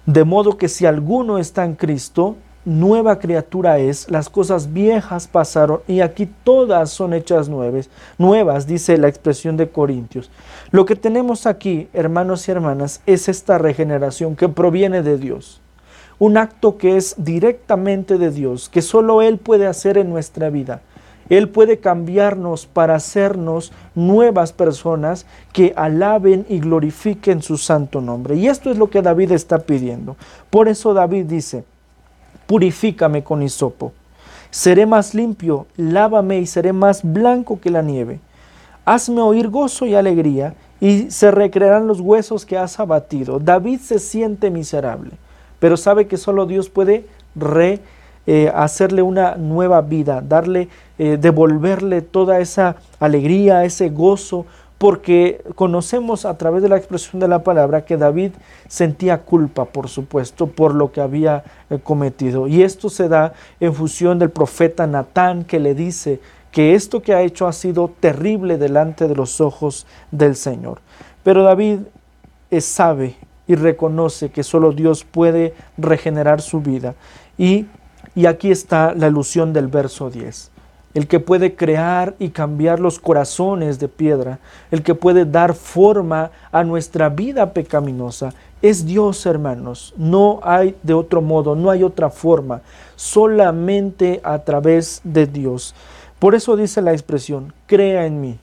De 0.07 0.25
modo 0.25 0.57
que 0.57 0.69
si 0.69 0.87
alguno 0.87 1.39
está 1.39 1.65
en 1.65 1.75
Cristo, 1.75 2.37
nueva 2.65 3.19
criatura 3.19 3.79
es, 3.79 4.11
las 4.11 4.29
cosas 4.29 4.73
viejas 4.73 5.29
pasaron 5.29 5.81
y 5.87 6.01
aquí 6.01 6.29
todas 6.45 6.91
son 6.91 7.13
hechas 7.13 7.49
nuevas, 7.49 7.91
nuevas, 8.17 8.67
dice 8.67 8.97
la 8.97 9.09
expresión 9.09 9.57
de 9.57 9.69
Corintios. 9.69 10.31
Lo 10.71 10.87
que 10.87 10.97
tenemos 10.97 11.47
aquí, 11.47 11.89
hermanos 11.93 12.49
y 12.49 12.51
hermanas, 12.51 13.03
es 13.07 13.29
esta 13.29 13.59
regeneración 13.59 14.35
que 14.35 14.49
proviene 14.49 15.03
de 15.03 15.19
Dios 15.19 15.61
un 16.19 16.37
acto 16.37 16.79
que 16.79 16.97
es 16.97 17.15
directamente 17.19 18.19
de 18.19 18.31
Dios, 18.31 18.69
que 18.69 18.83
solo 18.83 19.23
Él 19.23 19.39
puede 19.39 19.67
hacer 19.67 19.97
en 19.99 20.11
nuestra 20.11 20.51
vida. 20.51 20.83
Él 21.29 21.49
puede 21.49 21.79
cambiarnos 21.79 22.67
para 22.67 22.95
hacernos 22.95 23.73
nuevas 23.95 24.53
personas 24.53 25.27
que 25.53 25.73
alaben 25.77 26.47
y 26.49 26.61
glorifiquen 26.61 27.43
su 27.43 27.59
santo 27.59 28.01
nombre. 28.01 28.37
Y 28.37 28.49
esto 28.49 28.71
es 28.71 28.79
lo 28.79 28.91
que 28.91 29.03
David 29.03 29.33
está 29.33 29.59
pidiendo. 29.59 30.17
Por 30.51 30.69
eso 30.69 30.95
David 30.95 31.27
dice, 31.27 31.65
purifícame 32.47 33.23
con 33.23 33.43
hisopo. 33.43 33.93
Seré 34.51 34.87
más 34.87 35.15
limpio, 35.15 35.67
lávame 35.77 36.39
y 36.39 36.47
seré 36.47 36.73
más 36.73 37.03
blanco 37.03 37.61
que 37.61 37.71
la 37.71 37.83
nieve. 37.83 38.21
Hazme 38.85 39.21
oír 39.21 39.49
gozo 39.49 39.85
y 39.85 39.95
alegría 39.95 40.55
y 40.81 41.11
se 41.11 41.31
recrearán 41.31 41.87
los 41.87 42.01
huesos 42.01 42.47
que 42.47 42.57
has 42.57 42.81
abatido. 42.81 43.39
David 43.39 43.81
se 43.81 43.99
siente 43.99 44.51
miserable 44.51 45.11
pero 45.59 45.77
sabe 45.77 46.07
que 46.07 46.17
solo 46.17 46.47
Dios 46.47 46.71
puede 46.71 47.07
re, 47.35 47.81
eh, 48.31 48.53
hacerle 48.55 49.01
una 49.01 49.37
nueva 49.37 49.81
vida, 49.81 50.21
darle, 50.21 50.69
eh, 50.99 51.17
devolverle 51.19 52.03
toda 52.03 52.41
esa 52.41 52.77
alegría, 53.01 53.65
ese 53.65 53.89
gozo, 53.89 54.45
porque 54.77 55.43
conocemos 55.55 56.27
a 56.27 56.37
través 56.37 56.63
de 56.63 56.69
la 56.69 56.77
expresión 56.77 57.21
de 57.21 57.29
la 57.29 57.43
palabra 57.43 57.87
que 57.87 57.97
David 57.97 58.33
sentía 58.69 59.23
culpa, 59.23 59.65
por 59.65 59.89
supuesto, 59.89 60.47
por 60.47 60.75
lo 60.75 60.93
que 60.93 61.01
había 61.01 61.43
eh, 61.71 61.79
cometido. 61.83 62.49
Y 62.49 62.63
esto 62.63 62.91
se 62.91 63.09
da 63.09 63.33
en 63.61 63.73
función 63.73 64.19
del 64.19 64.29
profeta 64.29 64.87
Natán 64.87 65.45
que 65.45 65.59
le 65.59 65.75
dice 65.75 66.21
que 66.53 66.75
esto 66.75 67.01
que 67.01 67.15
ha 67.15 67.23
hecho 67.23 67.47
ha 67.47 67.55
sido 67.55 67.91
terrible 67.99 68.59
delante 68.59 69.09
de 69.09 69.15
los 69.15 69.41
ojos 69.41 69.87
del 70.11 70.37
Señor. 70.37 70.83
Pero 71.23 71.45
David 71.45 71.79
sabe 72.61 73.17
y 73.47 73.55
reconoce 73.55 74.29
que 74.29 74.43
solo 74.43 74.73
Dios 74.73 75.05
puede 75.05 75.55
regenerar 75.79 76.43
su 76.43 76.61
vida. 76.61 76.95
Y, 77.39 77.67
y 78.19 78.27
aquí 78.27 78.51
está 78.51 78.95
la 78.97 79.07
alusión 79.07 79.53
del 79.53 79.69
verso 79.69 80.11
10 80.11 80.51
el 80.95 81.07
que 81.07 81.21
puede 81.21 81.55
crear 81.55 82.17
y 82.19 82.31
cambiar 82.31 82.81
los 82.81 82.99
corazones 82.99 83.79
de 83.79 83.87
piedra, 83.87 84.41
el 84.73 84.83
que 84.83 84.97
puede 84.97 85.25
dar 85.25 85.55
forma 85.55 86.33
a 86.51 86.65
nuestra 86.65 87.09
vida 87.09 87.53
pecaminosa, 87.53 88.33
es 88.63 88.85
Dios, 88.85 89.25
hermanos. 89.27 89.95
No 89.97 90.41
hay 90.43 90.75
de 90.83 90.95
otro 90.95 91.23
modo, 91.23 91.55
no 91.55 91.71
hay 91.71 91.85
otra 91.85 92.11
forma, 92.11 92.63
solamente 92.97 94.21
a 94.25 94.41
través 94.41 95.01
de 95.05 95.27
Dios. 95.29 95.73
Por 96.19 96.35
eso 96.35 96.57
dice 96.57 96.83
la 96.83 96.91
expresión, 96.91 97.53
crea 97.67 98.07
en 98.07 98.21
mí, 98.21 98.41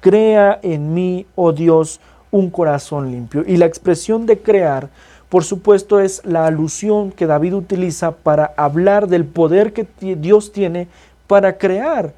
crea 0.00 0.60
en 0.62 0.94
mí, 0.94 1.26
oh 1.34 1.50
Dios, 1.50 2.00
un 2.30 2.50
corazón 2.50 3.10
limpio. 3.10 3.42
Y 3.44 3.56
la 3.56 3.66
expresión 3.66 4.26
de 4.26 4.38
crear, 4.38 4.88
por 5.28 5.44
supuesto, 5.44 6.00
es 6.00 6.22
la 6.24 6.46
alusión 6.46 7.10
que 7.10 7.26
David 7.26 7.54
utiliza 7.54 8.12
para 8.12 8.52
hablar 8.56 9.08
del 9.08 9.24
poder 9.24 9.72
que 9.72 9.86
Dios 10.16 10.52
tiene 10.52 10.88
para 11.26 11.58
crear. 11.58 12.14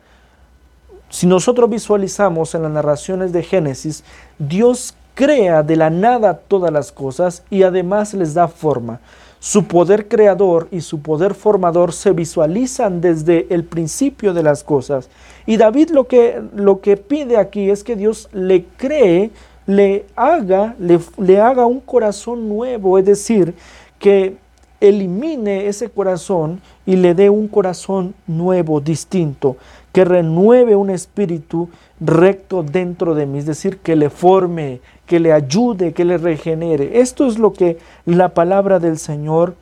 Si 1.09 1.27
nosotros 1.27 1.71
visualizamos 1.71 2.55
en 2.55 2.63
las 2.63 2.73
narraciones 2.73 3.33
de 3.33 3.43
Génesis, 3.43 4.05
Dios 4.39 4.95
crea 5.15 5.63
de 5.63 5.77
la 5.77 5.89
nada 5.89 6.35
todas 6.35 6.71
las 6.71 6.93
cosas 6.93 7.43
y 7.49 7.63
además 7.63 8.13
les 8.13 8.35
da 8.35 8.47
forma. 8.47 9.01
Su 9.41 9.65
poder 9.65 10.09
creador 10.09 10.69
y 10.71 10.81
su 10.81 11.01
poder 11.01 11.35
formador 11.35 11.93
se 11.93 12.13
visualizan 12.13 13.01
desde 13.01 13.47
el 13.51 13.65
principio 13.65 14.35
de 14.35 14.43
las 14.43 14.63
cosas. 14.65 15.09
Y 15.47 15.57
David 15.57 15.91
lo 15.91 16.07
que, 16.07 16.43
lo 16.55 16.81
que 16.81 16.97
pide 16.97 17.37
aquí 17.37 17.71
es 17.71 17.85
que 17.85 17.97
Dios 17.97 18.29
le 18.33 18.65
cree 18.77 19.31
le 19.69 20.07
haga, 20.17 20.75
le, 20.79 21.41
haga 21.41 21.67
un 21.67 21.81
corazón 21.81 22.49
nuevo, 22.49 22.99
es 22.99 23.05
decir, 23.05 23.55
que 23.99 24.39
elimine 24.81 25.67
ese 25.67 25.91
corazón 25.91 26.63
y 26.87 26.97
le 26.97 27.15
dé 27.15 27.29
un 27.29 27.49
corazón 27.49 28.15
nuevo, 28.27 28.81
distinto, 28.81 29.59
que 29.93 30.07
renueve 30.07 30.75
un 30.75 30.89
espíritu 30.89 31.69
recto 32.01 32.63
dentro 32.63 33.15
de 33.15 33.27
mí, 33.27 33.41
es 33.41 33.45
decir, 33.45 33.77
que 33.81 33.95
le 33.95 34.09
forme, 34.09 34.81
que 35.05 35.21
le 35.21 35.35
ayude, 35.35 35.93
que 35.93 36.07
le 36.07 36.17
regenere. 36.17 37.01
Esto 37.01 37.27
es 37.27 37.39
lo 37.39 37.53
que 37.53 37.77
la 38.07 38.31
palabra 38.31 38.79
del 38.79 38.99
Señor 38.99 39.55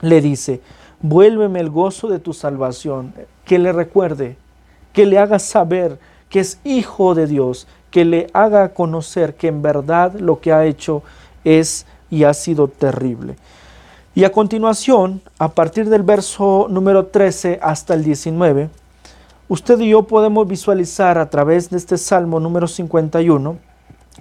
le 0.00 0.22
dice. 0.22 0.62
Vuélveme 1.02 1.60
el 1.60 1.68
gozo 1.68 2.08
de 2.08 2.18
tu 2.18 2.32
salvación, 2.32 3.12
que 3.44 3.58
le 3.58 3.72
recuerde, 3.72 4.38
que 4.94 5.04
le 5.04 5.18
haga 5.18 5.38
saber 5.38 5.98
que 6.30 6.40
es 6.40 6.58
hijo 6.64 7.14
de 7.14 7.26
Dios, 7.26 7.68
que 7.94 8.04
le 8.04 8.26
haga 8.32 8.70
conocer 8.70 9.36
que 9.36 9.46
en 9.46 9.62
verdad 9.62 10.14
lo 10.14 10.40
que 10.40 10.52
ha 10.52 10.64
hecho 10.64 11.04
es 11.44 11.86
y 12.10 12.24
ha 12.24 12.34
sido 12.34 12.66
terrible. 12.66 13.36
Y 14.16 14.24
a 14.24 14.32
continuación, 14.32 15.22
a 15.38 15.52
partir 15.52 15.88
del 15.88 16.02
verso 16.02 16.66
número 16.68 17.06
13 17.06 17.60
hasta 17.62 17.94
el 17.94 18.02
19, 18.02 18.68
usted 19.46 19.78
y 19.78 19.90
yo 19.90 20.02
podemos 20.08 20.48
visualizar 20.48 21.18
a 21.18 21.30
través 21.30 21.70
de 21.70 21.76
este 21.76 21.96
Salmo 21.96 22.40
número 22.40 22.66
51 22.66 23.58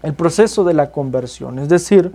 el 0.03 0.13
proceso 0.13 0.63
de 0.63 0.75
la 0.75 0.91
conversión, 0.91 1.57
es 1.57 1.67
decir, 1.67 2.11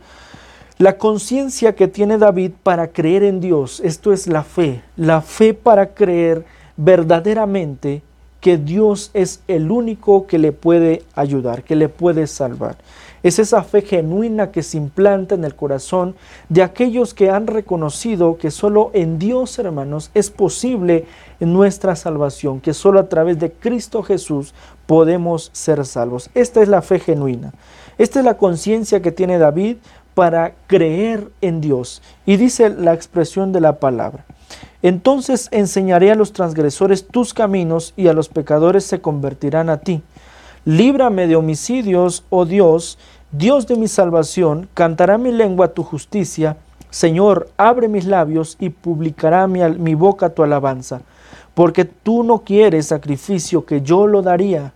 la 0.78 0.96
conciencia 0.96 1.74
que 1.74 1.88
tiene 1.88 2.18
David 2.18 2.52
para 2.62 2.92
creer 2.92 3.24
en 3.24 3.40
Dios, 3.40 3.80
esto 3.80 4.12
es 4.12 4.28
la 4.28 4.44
fe, 4.44 4.80
la 4.94 5.22
fe 5.22 5.54
para 5.54 5.92
creer 5.92 6.44
verdaderamente 6.76 8.04
que 8.40 8.56
Dios 8.56 9.10
es 9.14 9.42
el 9.48 9.70
único 9.70 10.26
que 10.26 10.38
le 10.38 10.52
puede 10.52 11.02
ayudar, 11.14 11.64
que 11.64 11.76
le 11.76 11.88
puede 11.88 12.26
salvar. 12.26 12.76
Es 13.22 13.40
esa 13.40 13.64
fe 13.64 13.82
genuina 13.82 14.52
que 14.52 14.62
se 14.62 14.76
implanta 14.76 15.34
en 15.34 15.44
el 15.44 15.56
corazón 15.56 16.14
de 16.48 16.62
aquellos 16.62 17.14
que 17.14 17.30
han 17.30 17.48
reconocido 17.48 18.38
que 18.38 18.52
solo 18.52 18.90
en 18.94 19.18
Dios, 19.18 19.58
hermanos, 19.58 20.12
es 20.14 20.30
posible 20.30 21.06
nuestra 21.40 21.96
salvación, 21.96 22.60
que 22.60 22.74
solo 22.74 23.00
a 23.00 23.08
través 23.08 23.40
de 23.40 23.50
Cristo 23.50 24.04
Jesús 24.04 24.54
podemos 24.86 25.50
ser 25.52 25.84
salvos. 25.84 26.30
Esta 26.34 26.62
es 26.62 26.68
la 26.68 26.80
fe 26.80 27.00
genuina. 27.00 27.52
Esta 27.98 28.20
es 28.20 28.24
la 28.24 28.36
conciencia 28.36 29.02
que 29.02 29.10
tiene 29.10 29.38
David 29.38 29.78
para 30.14 30.54
creer 30.68 31.30
en 31.40 31.60
Dios. 31.60 32.02
Y 32.24 32.36
dice 32.36 32.70
la 32.70 32.94
expresión 32.94 33.52
de 33.52 33.60
la 33.60 33.80
palabra. 33.80 34.24
Entonces 34.82 35.48
enseñaré 35.50 36.12
a 36.12 36.14
los 36.14 36.32
transgresores 36.32 37.06
tus 37.06 37.34
caminos 37.34 37.94
y 37.96 38.06
a 38.08 38.12
los 38.12 38.28
pecadores 38.28 38.84
se 38.84 39.00
convertirán 39.00 39.70
a 39.70 39.78
ti. 39.78 40.02
Líbrame 40.64 41.26
de 41.26 41.36
homicidios, 41.36 42.24
oh 42.30 42.44
Dios, 42.44 42.98
Dios 43.32 43.66
de 43.66 43.76
mi 43.76 43.88
salvación, 43.88 44.68
cantará 44.74 45.18
mi 45.18 45.32
lengua 45.32 45.74
tu 45.74 45.82
justicia. 45.82 46.56
Señor, 46.90 47.48
abre 47.56 47.88
mis 47.88 48.04
labios 48.04 48.56
y 48.60 48.70
publicará 48.70 49.46
mi, 49.46 49.60
mi 49.78 49.94
boca 49.94 50.30
tu 50.30 50.42
alabanza, 50.42 51.02
porque 51.54 51.84
tú 51.84 52.22
no 52.22 52.40
quieres 52.40 52.86
sacrificio 52.86 53.66
que 53.66 53.82
yo 53.82 54.06
lo 54.06 54.22
daría. 54.22 54.72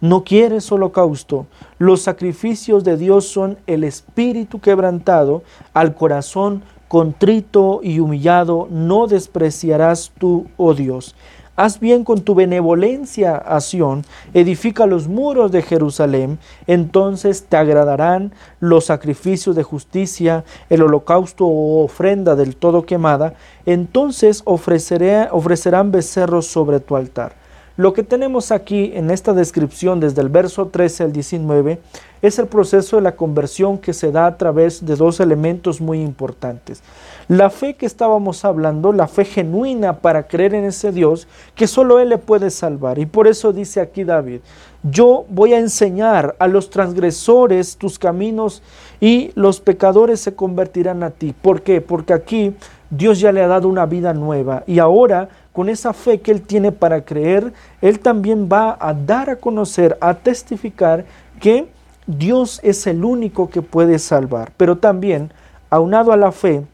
No 0.00 0.22
quieres 0.22 0.70
holocausto. 0.70 1.46
Los 1.78 2.02
sacrificios 2.02 2.84
de 2.84 2.98
Dios 2.98 3.26
son 3.26 3.56
el 3.66 3.84
espíritu 3.84 4.60
quebrantado, 4.60 5.42
al 5.72 5.94
corazón 5.94 6.62
contrito 6.88 7.80
y 7.82 8.00
humillado, 8.00 8.68
no 8.70 9.06
despreciarás 9.06 10.12
tú, 10.18 10.46
oh 10.56 10.74
Dios. 10.74 11.14
Haz 11.56 11.78
bien 11.78 12.02
con 12.02 12.22
tu 12.22 12.34
benevolencia 12.34 13.36
a 13.36 13.60
Sión, 13.60 14.04
edifica 14.32 14.86
los 14.86 15.06
muros 15.06 15.52
de 15.52 15.62
Jerusalén, 15.62 16.40
entonces 16.66 17.44
te 17.48 17.56
agradarán 17.56 18.32
los 18.58 18.86
sacrificios 18.86 19.54
de 19.54 19.62
justicia, 19.62 20.44
el 20.68 20.82
holocausto 20.82 21.46
o 21.46 21.84
ofrenda 21.84 22.34
del 22.34 22.56
todo 22.56 22.86
quemada, 22.86 23.34
entonces 23.66 24.42
ofrecerán 24.46 25.92
becerros 25.92 26.48
sobre 26.48 26.80
tu 26.80 26.96
altar. 26.96 27.43
Lo 27.76 27.92
que 27.92 28.04
tenemos 28.04 28.52
aquí 28.52 28.92
en 28.94 29.10
esta 29.10 29.32
descripción 29.32 29.98
desde 29.98 30.22
el 30.22 30.28
verso 30.28 30.68
13 30.68 31.04
al 31.04 31.12
19 31.12 31.80
es 32.22 32.38
el 32.38 32.46
proceso 32.46 32.94
de 32.94 33.02
la 33.02 33.16
conversión 33.16 33.78
que 33.78 33.92
se 33.92 34.12
da 34.12 34.26
a 34.26 34.36
través 34.36 34.86
de 34.86 34.94
dos 34.94 35.18
elementos 35.18 35.80
muy 35.80 36.00
importantes. 36.00 36.84
La 37.26 37.50
fe 37.50 37.74
que 37.74 37.84
estábamos 37.84 38.44
hablando, 38.44 38.92
la 38.92 39.08
fe 39.08 39.24
genuina 39.24 39.98
para 39.98 40.28
creer 40.28 40.54
en 40.54 40.66
ese 40.66 40.92
Dios, 40.92 41.26
que 41.56 41.66
solo 41.66 41.98
Él 41.98 42.10
le 42.10 42.18
puede 42.18 42.50
salvar. 42.50 43.00
Y 43.00 43.06
por 43.06 43.26
eso 43.26 43.52
dice 43.52 43.80
aquí 43.80 44.04
David, 44.04 44.40
yo 44.84 45.24
voy 45.28 45.54
a 45.54 45.58
enseñar 45.58 46.36
a 46.38 46.46
los 46.46 46.70
transgresores 46.70 47.76
tus 47.76 47.98
caminos 47.98 48.62
y 49.00 49.32
los 49.34 49.58
pecadores 49.60 50.20
se 50.20 50.36
convertirán 50.36 51.02
a 51.02 51.10
ti. 51.10 51.34
¿Por 51.42 51.62
qué? 51.62 51.80
Porque 51.80 52.12
aquí 52.12 52.54
Dios 52.88 53.18
ya 53.18 53.32
le 53.32 53.42
ha 53.42 53.48
dado 53.48 53.66
una 53.66 53.86
vida 53.86 54.14
nueva 54.14 54.62
y 54.66 54.78
ahora 54.78 55.28
con 55.54 55.68
esa 55.68 55.92
fe 55.92 56.20
que 56.20 56.32
Él 56.32 56.42
tiene 56.42 56.72
para 56.72 57.04
creer, 57.04 57.52
Él 57.80 58.00
también 58.00 58.48
va 58.52 58.76
a 58.78 58.92
dar 58.92 59.30
a 59.30 59.36
conocer, 59.36 59.96
a 60.00 60.14
testificar 60.14 61.06
que 61.40 61.68
Dios 62.08 62.60
es 62.64 62.86
el 62.88 63.04
único 63.04 63.48
que 63.48 63.62
puede 63.62 64.00
salvar. 64.00 64.52
Pero 64.56 64.78
también, 64.78 65.32
aunado 65.70 66.12
a 66.12 66.16
la 66.16 66.32
fe, 66.32 66.64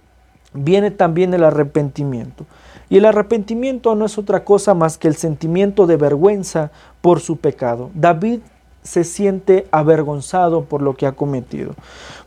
viene 0.54 0.90
también 0.90 1.34
el 1.34 1.44
arrepentimiento. 1.44 2.46
Y 2.88 2.96
el 2.96 3.04
arrepentimiento 3.04 3.94
no 3.94 4.06
es 4.06 4.16
otra 4.16 4.44
cosa 4.44 4.72
más 4.72 4.96
que 4.96 5.08
el 5.08 5.14
sentimiento 5.14 5.86
de 5.86 5.98
vergüenza 5.98 6.70
por 7.02 7.20
su 7.20 7.36
pecado. 7.36 7.90
David 7.94 8.40
se 8.82 9.04
siente 9.04 9.66
avergonzado 9.70 10.64
por 10.64 10.80
lo 10.80 10.94
que 10.96 11.06
ha 11.06 11.12
cometido. 11.12 11.74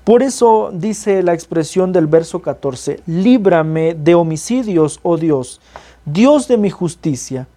Por 0.03 0.21
eso 0.21 0.69
dice 0.71 1.23
la 1.23 1.33
expresión 1.33 1.91
del 1.91 2.05
verso 2.05 2.43
14, 2.43 2.99
líbrame 3.07 3.95
de 3.95 4.13
homicidios, 4.15 4.99
oh 5.01 5.17
Dios, 5.17 5.59
Dios 6.05 6.47
de 6.47 6.57
mi 6.57 6.69
justicia, 6.69 7.47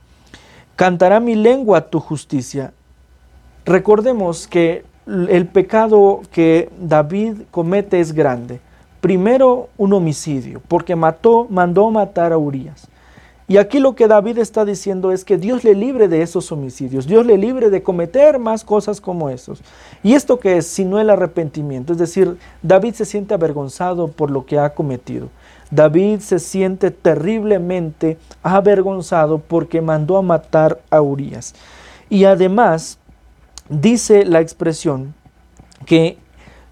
cantará 0.76 1.21
mi 1.21 1.35
lengua 1.35 1.88
tu 1.91 2.00
justicia. 2.00 2.73
Recordemos 3.65 4.47
que 4.47 4.85
el 5.06 5.47
pecado 5.47 6.23
que 6.30 6.71
David 6.80 7.43
comete 7.50 8.00
es 8.00 8.13
grande. 8.13 8.61
Primero 9.00 9.69
un 9.76 9.93
homicidio, 9.93 10.61
porque 10.69 10.97
mató, 10.97 11.47
mandó 11.50 11.91
matar 11.91 12.32
a 12.32 12.39
Urias. 12.39 12.89
Y 13.49 13.59
aquí 13.59 13.78
lo 13.78 13.95
que 13.95 14.09
David 14.09 14.39
está 14.39 14.65
diciendo 14.65 15.13
es 15.13 15.25
que 15.25 15.39
Dios 15.39 15.63
le 15.63 15.76
libre 15.76 16.09
de 16.09 16.23
esos 16.23 16.50
homicidios, 16.50 17.06
Dios 17.06 17.25
le 17.25 17.39
libre 17.39 17.71
de 17.71 17.82
cometer 17.82 18.41
más 18.41 18.65
cosas 18.65 19.00
como 19.00 19.30
esos. 19.30 19.63
¿Y 20.02 20.15
esto 20.15 20.41
qué 20.41 20.56
es? 20.56 20.67
Sino 20.67 20.99
el 20.99 21.11
arrepentimiento. 21.11 21.93
Es 21.93 21.99
decir, 22.00 22.39
David 22.63 22.95
se 22.95 23.04
siente 23.04 23.35
avergonzado 23.35 24.09
por 24.09 24.32
lo 24.32 24.47
que 24.47 24.59
ha 24.59 24.71
cometido. 24.71 25.28
David 25.71 26.21
se 26.21 26.41
siente 26.41 26.91
terriblemente 26.91 28.19
avergonzado 28.43 29.39
porque 29.39 29.80
mandó 29.80 30.17
a 30.17 30.23
matar 30.23 30.80
a 30.91 31.00
Urias. 31.00 31.54
Y 32.09 32.25
además 32.25 32.99
dice 33.69 34.25
la 34.25 34.41
expresión 34.41 35.15
que 35.87 36.19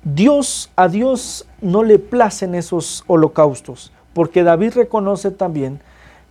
Dios 0.03 0.71
a 0.77 0.89
Dios 0.89 1.47
no 1.61 1.83
le 1.83 1.99
placen 1.99 2.55
esos 2.55 3.05
holocaustos, 3.07 3.93
porque 4.13 4.43
David 4.43 4.75
reconoce 4.75 5.31
también 5.31 5.81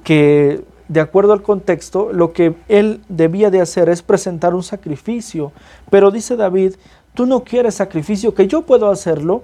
que 0.03 0.63
de 0.87 0.99
acuerdo 0.99 1.33
al 1.33 1.41
contexto, 1.41 2.11
lo 2.11 2.33
que 2.33 2.55
él 2.67 3.01
debía 3.09 3.49
de 3.49 3.61
hacer 3.61 3.89
es 3.89 4.01
presentar 4.01 4.53
un 4.53 4.63
sacrificio. 4.63 5.51
Pero 5.89 6.11
dice 6.11 6.35
David, 6.35 6.75
tú 7.13 7.25
no 7.25 7.43
quieres 7.43 7.75
sacrificio, 7.75 8.33
que 8.33 8.47
yo 8.47 8.63
puedo 8.63 8.91
hacerlo, 8.91 9.43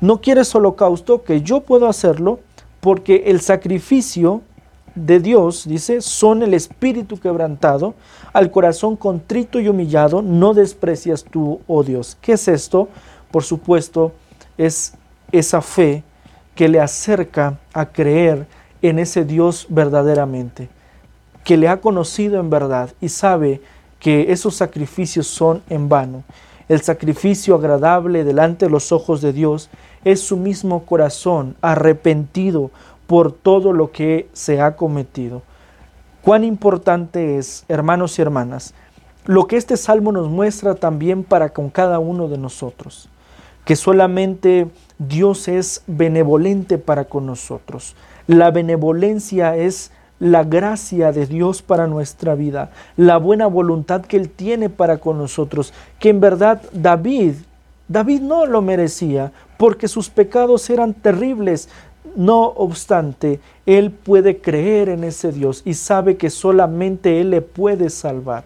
no 0.00 0.20
quieres 0.20 0.54
holocausto, 0.54 1.22
que 1.22 1.42
yo 1.42 1.60
puedo 1.60 1.88
hacerlo, 1.88 2.40
porque 2.80 3.24
el 3.26 3.40
sacrificio 3.40 4.42
de 4.94 5.20
Dios, 5.20 5.66
dice, 5.68 6.00
son 6.00 6.42
el 6.42 6.54
espíritu 6.54 7.18
quebrantado, 7.18 7.94
al 8.32 8.50
corazón 8.50 8.96
contrito 8.96 9.60
y 9.60 9.68
humillado, 9.68 10.22
no 10.22 10.54
desprecias 10.54 11.24
tú, 11.24 11.60
oh 11.66 11.82
Dios. 11.82 12.16
¿Qué 12.20 12.32
es 12.32 12.48
esto? 12.48 12.88
Por 13.30 13.42
supuesto, 13.42 14.12
es 14.58 14.94
esa 15.32 15.60
fe 15.60 16.02
que 16.54 16.68
le 16.68 16.80
acerca 16.80 17.58
a 17.74 17.86
creer 17.86 18.46
en 18.88 18.98
ese 18.98 19.24
Dios 19.24 19.66
verdaderamente, 19.68 20.68
que 21.44 21.56
le 21.56 21.68
ha 21.68 21.80
conocido 21.80 22.40
en 22.40 22.50
verdad 22.50 22.90
y 23.00 23.08
sabe 23.08 23.60
que 24.00 24.32
esos 24.32 24.54
sacrificios 24.54 25.26
son 25.26 25.62
en 25.68 25.88
vano. 25.88 26.24
El 26.68 26.80
sacrificio 26.80 27.54
agradable 27.54 28.24
delante 28.24 28.66
de 28.66 28.70
los 28.70 28.90
ojos 28.92 29.20
de 29.20 29.32
Dios 29.32 29.70
es 30.04 30.20
su 30.20 30.36
mismo 30.36 30.84
corazón 30.84 31.56
arrepentido 31.60 32.70
por 33.06 33.32
todo 33.32 33.72
lo 33.72 33.92
que 33.92 34.28
se 34.32 34.60
ha 34.60 34.76
cometido. 34.76 35.42
Cuán 36.22 36.42
importante 36.42 37.38
es, 37.38 37.64
hermanos 37.68 38.18
y 38.18 38.22
hermanas, 38.22 38.74
lo 39.26 39.46
que 39.46 39.56
este 39.56 39.76
salmo 39.76 40.12
nos 40.12 40.28
muestra 40.28 40.74
también 40.74 41.22
para 41.24 41.50
con 41.50 41.70
cada 41.70 41.98
uno 41.98 42.28
de 42.28 42.38
nosotros, 42.38 43.08
que 43.64 43.76
solamente 43.76 44.68
Dios 44.98 45.48
es 45.48 45.82
benevolente 45.86 46.78
para 46.78 47.04
con 47.04 47.26
nosotros. 47.26 47.94
La 48.26 48.50
benevolencia 48.50 49.56
es 49.56 49.92
la 50.18 50.44
gracia 50.44 51.12
de 51.12 51.26
Dios 51.26 51.62
para 51.62 51.86
nuestra 51.86 52.34
vida, 52.34 52.70
la 52.96 53.18
buena 53.18 53.46
voluntad 53.46 54.00
que 54.02 54.16
Él 54.16 54.30
tiene 54.30 54.70
para 54.70 54.98
con 54.98 55.18
nosotros, 55.18 55.72
que 55.98 56.08
en 56.08 56.20
verdad 56.20 56.62
David, 56.72 57.34
David 57.86 58.22
no 58.22 58.46
lo 58.46 58.62
merecía, 58.62 59.32
porque 59.58 59.88
sus 59.88 60.10
pecados 60.10 60.68
eran 60.70 60.94
terribles. 60.94 61.68
No 62.16 62.44
obstante, 62.44 63.40
Él 63.66 63.90
puede 63.90 64.40
creer 64.40 64.88
en 64.88 65.04
ese 65.04 65.32
Dios 65.32 65.62
y 65.64 65.74
sabe 65.74 66.16
que 66.16 66.30
solamente 66.30 67.20
Él 67.20 67.30
le 67.30 67.42
puede 67.42 67.90
salvar. 67.90 68.44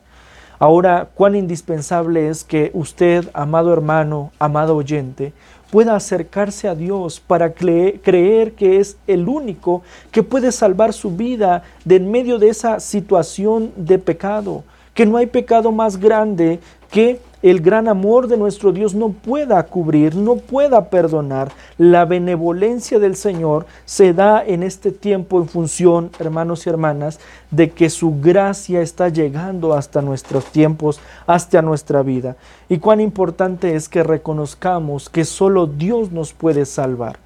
Ahora, 0.58 1.08
cuán 1.14 1.36
indispensable 1.36 2.28
es 2.28 2.44
que 2.44 2.70
usted, 2.74 3.30
amado 3.32 3.72
hermano, 3.72 4.30
amado 4.38 4.76
oyente, 4.76 5.32
pueda 5.70 5.94
acercarse 5.94 6.68
a 6.68 6.74
Dios 6.74 7.20
para 7.20 7.52
creer 7.52 8.52
que 8.52 8.78
es 8.78 8.96
el 9.06 9.28
único 9.28 9.82
que 10.10 10.22
puede 10.22 10.52
salvar 10.52 10.92
su 10.92 11.12
vida 11.12 11.62
de 11.84 11.96
en 11.96 12.10
medio 12.10 12.38
de 12.38 12.48
esa 12.48 12.80
situación 12.80 13.72
de 13.76 13.98
pecado, 13.98 14.64
que 14.94 15.06
no 15.06 15.16
hay 15.16 15.26
pecado 15.26 15.70
más 15.72 15.96
grande 15.96 16.60
que 16.90 17.20
el 17.42 17.60
gran 17.60 17.88
amor 17.88 18.28
de 18.28 18.36
nuestro 18.36 18.72
Dios 18.72 18.94
no 18.94 19.10
pueda 19.10 19.62
cubrir, 19.62 20.14
no 20.14 20.36
pueda 20.36 20.90
perdonar. 20.90 21.50
La 21.78 22.04
benevolencia 22.04 22.98
del 22.98 23.16
Señor 23.16 23.66
se 23.86 24.12
da 24.12 24.44
en 24.44 24.62
este 24.62 24.92
tiempo 24.92 25.38
en 25.40 25.48
función, 25.48 26.10
hermanos 26.18 26.66
y 26.66 26.70
hermanas, 26.70 27.18
de 27.50 27.70
que 27.70 27.88
su 27.88 28.20
gracia 28.20 28.82
está 28.82 29.08
llegando 29.08 29.72
hasta 29.72 30.02
nuestros 30.02 30.44
tiempos, 30.46 31.00
hasta 31.26 31.62
nuestra 31.62 32.02
vida. 32.02 32.36
Y 32.68 32.78
cuán 32.78 33.00
importante 33.00 33.74
es 33.74 33.88
que 33.88 34.02
reconozcamos 34.02 35.08
que 35.08 35.24
solo 35.24 35.66
Dios 35.66 36.12
nos 36.12 36.34
puede 36.34 36.66
salvar. 36.66 37.18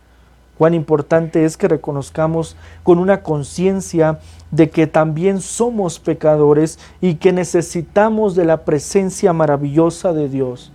Cuán 0.56 0.74
importante 0.74 1.44
es 1.44 1.56
que 1.56 1.66
reconozcamos 1.66 2.56
con 2.84 2.98
una 2.98 3.22
conciencia 3.22 4.20
de 4.54 4.70
que 4.70 4.86
también 4.86 5.40
somos 5.40 5.98
pecadores 5.98 6.78
y 7.00 7.16
que 7.16 7.32
necesitamos 7.32 8.36
de 8.36 8.44
la 8.44 8.64
presencia 8.64 9.32
maravillosa 9.32 10.12
de 10.12 10.28
Dios. 10.28 10.70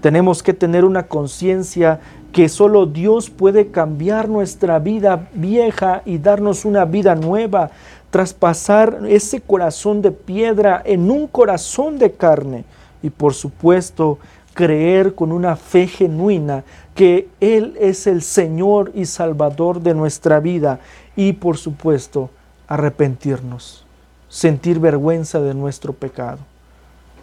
Tenemos 0.00 0.42
que 0.42 0.52
tener 0.52 0.84
una 0.84 1.06
conciencia 1.06 2.00
que 2.32 2.48
solo 2.48 2.86
Dios 2.86 3.30
puede 3.30 3.68
cambiar 3.68 4.28
nuestra 4.28 4.80
vida 4.80 5.28
vieja 5.32 6.02
y 6.04 6.18
darnos 6.18 6.64
una 6.64 6.84
vida 6.84 7.14
nueva, 7.14 7.70
traspasar 8.10 9.02
ese 9.08 9.40
corazón 9.40 10.02
de 10.02 10.10
piedra 10.10 10.82
en 10.84 11.08
un 11.08 11.28
corazón 11.28 11.98
de 11.98 12.10
carne 12.10 12.64
y 13.00 13.10
por 13.10 13.34
supuesto 13.34 14.18
creer 14.54 15.14
con 15.14 15.30
una 15.30 15.54
fe 15.54 15.86
genuina 15.86 16.64
que 16.96 17.28
Él 17.38 17.76
es 17.78 18.08
el 18.08 18.22
Señor 18.22 18.90
y 18.92 19.04
Salvador 19.04 19.80
de 19.80 19.94
nuestra 19.94 20.40
vida 20.40 20.80
y 21.14 21.34
por 21.34 21.56
supuesto 21.58 22.30
arrepentirnos, 22.70 23.84
sentir 24.28 24.78
vergüenza 24.78 25.40
de 25.40 25.54
nuestro 25.54 25.92
pecado. 25.92 26.38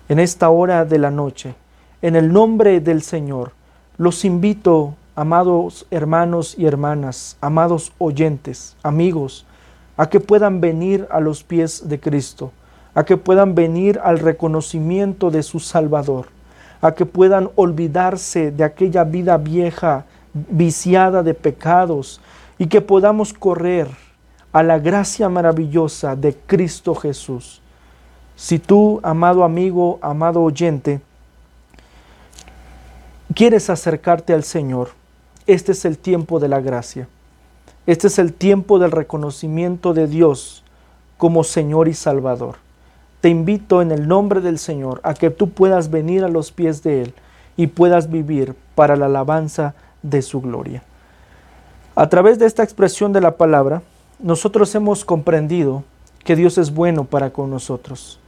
En 0.10 0.20
esta 0.20 0.50
hora 0.50 0.84
de 0.84 1.00
la 1.00 1.10
noche, 1.10 1.56
en 2.02 2.18
el 2.18 2.32
nombre 2.32 2.82
del 2.82 3.02
Señor, 3.02 3.54
los 3.98 4.26
invito, 4.26 4.94
amados 5.16 5.88
hermanos 5.90 6.54
y 6.58 6.66
hermanas, 6.66 7.38
amados 7.40 7.94
oyentes, 7.98 8.76
amigos, 8.84 9.46
a 9.96 10.10
que 10.10 10.20
puedan 10.20 10.60
venir 10.60 11.08
a 11.10 11.22
los 11.22 11.44
pies 11.44 11.88
de 11.88 12.00
Cristo, 12.00 12.52
a 12.94 13.06
que 13.06 13.16
puedan 13.16 13.56
venir 13.56 14.02
al 14.04 14.20
reconocimiento 14.20 15.32
de 15.32 15.44
su 15.44 15.62
Salvador, 15.62 16.28
a 16.82 16.92
que 16.92 17.06
puedan 17.06 17.50
olvidarse 17.56 18.52
de 18.52 18.66
aquella 18.66 19.06
vida 19.06 19.38
vieja, 19.38 20.06
viciada 20.34 21.24
de 21.24 21.34
pecados, 21.34 22.20
y 22.58 22.68
que 22.68 22.82
podamos 22.82 23.34
correr 23.34 23.88
a 24.58 24.64
la 24.64 24.80
gracia 24.80 25.30
maravillosa 25.30 26.16
de 26.16 26.36
Cristo 26.36 26.96
Jesús. 26.96 27.62
Si 28.36 28.58
tú, 28.58 29.00
amado 29.04 29.44
amigo, 29.44 30.00
amado 30.02 30.42
oyente, 30.42 31.00
quieres 33.36 33.70
acercarte 33.70 34.34
al 34.34 34.44
Señor, 34.44 34.90
este 35.46 35.74
es 35.74 35.86
el 35.86 36.00
tiempo 36.00 36.40
de 36.40 36.48
la 36.48 36.60
gracia. 36.60 37.08
Este 37.86 38.08
es 38.08 38.18
el 38.18 38.34
tiempo 38.34 38.80
del 38.80 38.90
reconocimiento 38.90 39.94
de 39.94 40.08
Dios 40.08 40.64
como 41.20 41.44
Señor 41.44 41.88
y 41.88 41.94
Salvador. 41.94 42.56
Te 43.22 43.30
invito 43.30 43.84
en 43.84 43.92
el 43.92 44.08
nombre 44.08 44.42
del 44.42 44.58
Señor 44.58 45.02
a 45.04 45.14
que 45.14 45.30
tú 45.30 45.52
puedas 45.52 45.92
venir 45.92 46.24
a 46.24 46.30
los 46.30 46.52
pies 46.52 46.82
de 46.82 47.04
Él 47.04 47.14
y 47.58 47.68
puedas 47.68 48.10
vivir 48.10 48.56
para 48.74 48.96
la 48.96 49.06
alabanza 49.06 49.76
de 50.02 50.24
su 50.24 50.42
gloria. 50.42 50.82
A 51.94 52.10
través 52.10 52.40
de 52.40 52.48
esta 52.48 52.64
expresión 52.64 53.14
de 53.14 53.22
la 53.22 53.38
palabra, 53.38 53.84
nosotros 54.20 54.74
hemos 54.76 55.06
comprendido 55.06 55.84
que 56.24 56.36
Dios 56.36 56.58
es 56.58 56.74
bueno 56.74 57.04
para 57.04 57.30
con 57.32 57.50
nosotros, 57.50 58.20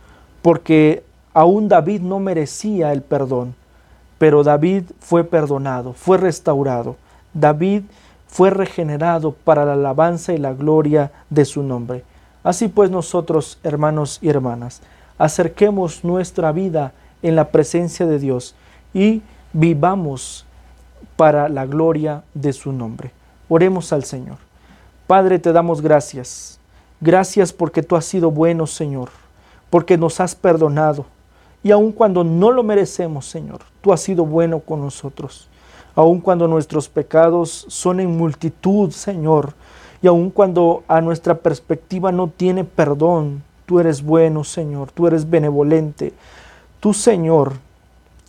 porque 0.42 1.04
aún 1.34 1.68
David 1.68 2.02
no 2.02 2.20
merecía 2.20 2.94
el 2.94 3.02
perdón, 3.02 3.56
pero 4.18 4.44
David 4.44 4.84
fue 5.00 5.24
perdonado, 5.24 5.94
fue 5.94 6.18
restaurado. 6.18 6.98
David 7.34 7.84
fue 8.28 8.50
regenerado 8.50 9.32
para 9.32 9.66
la 9.66 9.74
alabanza 9.74 10.34
y 10.34 10.38
la 10.38 10.54
gloria 10.54 11.12
de 11.30 11.46
su 11.46 11.64
nombre. 11.64 12.04
Así 12.44 12.68
pues 12.68 12.92
nosotros, 12.92 13.60
hermanos 13.64 14.20
y 14.22 14.30
hermanas, 14.30 14.82
acerquemos 15.18 16.04
nuestra 16.04 16.52
vida 16.52 16.94
en 17.22 17.36
la 17.36 17.50
presencia 17.50 18.06
de 18.06 18.20
Dios 18.20 18.56
y 18.94 19.22
vivamos 19.54 20.46
para 21.16 21.50
la 21.50 21.66
gloria 21.66 22.24
de 22.34 22.54
su 22.54 22.72
nombre. 22.72 23.12
Oremos 23.50 23.92
al 23.92 24.04
Señor. 24.04 24.49
Padre, 25.10 25.40
te 25.40 25.52
damos 25.52 25.82
gracias. 25.82 26.60
Gracias 27.02 27.52
porque 27.52 27.82
tú 27.82 27.96
has 27.96 28.06
sido 28.06 28.30
bueno, 28.30 28.68
Señor, 28.68 29.10
porque 29.72 29.98
nos 29.98 30.20
has 30.20 30.36
perdonado 30.36 31.08
y 31.64 31.72
aun 31.72 31.92
cuando 31.92 32.24
no 32.24 32.52
lo 32.52 32.62
merecemos, 32.62 33.26
Señor, 33.26 33.62
tú 33.82 33.92
has 33.92 34.02
sido 34.02 34.24
bueno 34.24 34.60
con 34.60 34.82
nosotros. 34.82 35.50
Aun 35.96 36.22
cuando 36.22 36.48
nuestros 36.48 36.90
pecados 36.90 37.66
son 37.70 38.00
en 38.00 38.16
multitud, 38.16 38.92
Señor, 38.92 39.56
y 40.00 40.06
aun 40.06 40.30
cuando 40.30 40.84
a 40.88 41.02
nuestra 41.02 41.34
perspectiva 41.34 42.12
no 42.12 42.28
tiene 42.28 42.64
perdón, 42.64 43.42
tú 43.66 43.80
eres 43.80 44.04
bueno, 44.04 44.44
Señor, 44.44 44.92
tú 44.92 45.08
eres 45.08 45.28
benevolente. 45.28 46.14
Tú, 46.80 46.94
Señor, 46.94 47.54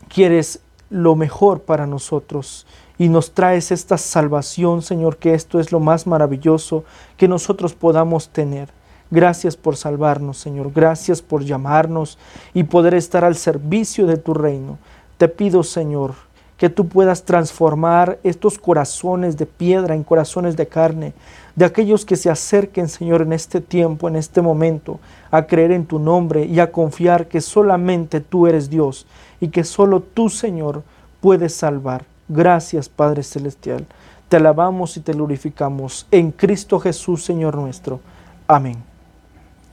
quieres 0.09 0.61
lo 0.89 1.15
mejor 1.15 1.61
para 1.61 1.87
nosotros 1.87 2.65
y 3.01 3.09
nos 3.09 3.33
traes 3.33 3.73
esta 3.73 3.97
salvación, 3.97 4.83
Señor, 4.83 5.17
que 5.17 5.33
esto 5.33 5.59
es 5.59 5.73
lo 5.73 5.81
más 5.81 6.07
maravilloso 6.07 6.85
que 7.17 7.29
nosotros 7.29 7.73
podamos 7.73 8.29
tener. 8.29 8.69
Gracias 9.11 9.57
por 9.57 9.79
salvarnos, 9.79 10.37
Señor. 10.37 10.71
Gracias 10.75 11.23
por 11.23 11.43
llamarnos 11.43 12.19
y 12.53 12.65
poder 12.65 12.93
estar 12.93 13.25
al 13.25 13.37
servicio 13.37 14.07
de 14.07 14.19
tu 14.19 14.35
reino. 14.35 14.77
Te 15.17 15.29
pido, 15.29 15.63
Señor, 15.63 16.13
que 16.59 16.69
tú 16.69 16.89
puedas 16.89 17.25
transformar 17.25 18.19
estos 18.23 18.59
corazones 18.59 19.39
de 19.39 19.47
piedra 19.47 19.95
en 19.95 20.05
corazones 20.05 20.55
de 20.59 20.69
carne, 20.69 21.15
de 21.57 21.65
aquellos 21.65 22.05
que 22.05 22.17
se 22.17 22.29
acerquen, 22.29 22.87
Señor, 22.87 23.23
en 23.23 23.33
este 23.33 23.63
tiempo, 23.63 24.09
en 24.09 24.17
este 24.17 24.43
momento, 24.43 25.01
a 25.31 25.47
creer 25.47 25.73
en 25.73 25.87
tu 25.87 25.99
nombre 25.99 26.45
y 26.45 26.61
a 26.61 26.71
confiar 26.71 27.29
que 27.29 27.41
solamente 27.41 28.21
tú 28.21 28.47
eres 28.47 28.69
Dios 28.69 29.07
y 29.41 29.49
que 29.49 29.65
solo 29.65 30.01
tú, 30.01 30.29
Señor, 30.29 30.83
puedes 31.23 31.55
salvar. 31.55 32.05
Gracias, 32.33 32.89
Padre 32.89 33.25
Celestial. 33.25 33.87
Te 34.29 34.37
alabamos 34.37 34.97
y 34.97 35.01
te 35.01 35.13
glorificamos 35.13 36.07
en 36.13 36.31
Cristo 36.31 36.79
Jesús, 36.79 37.25
Señor 37.25 37.57
nuestro. 37.57 37.99
Amén. 38.47 38.90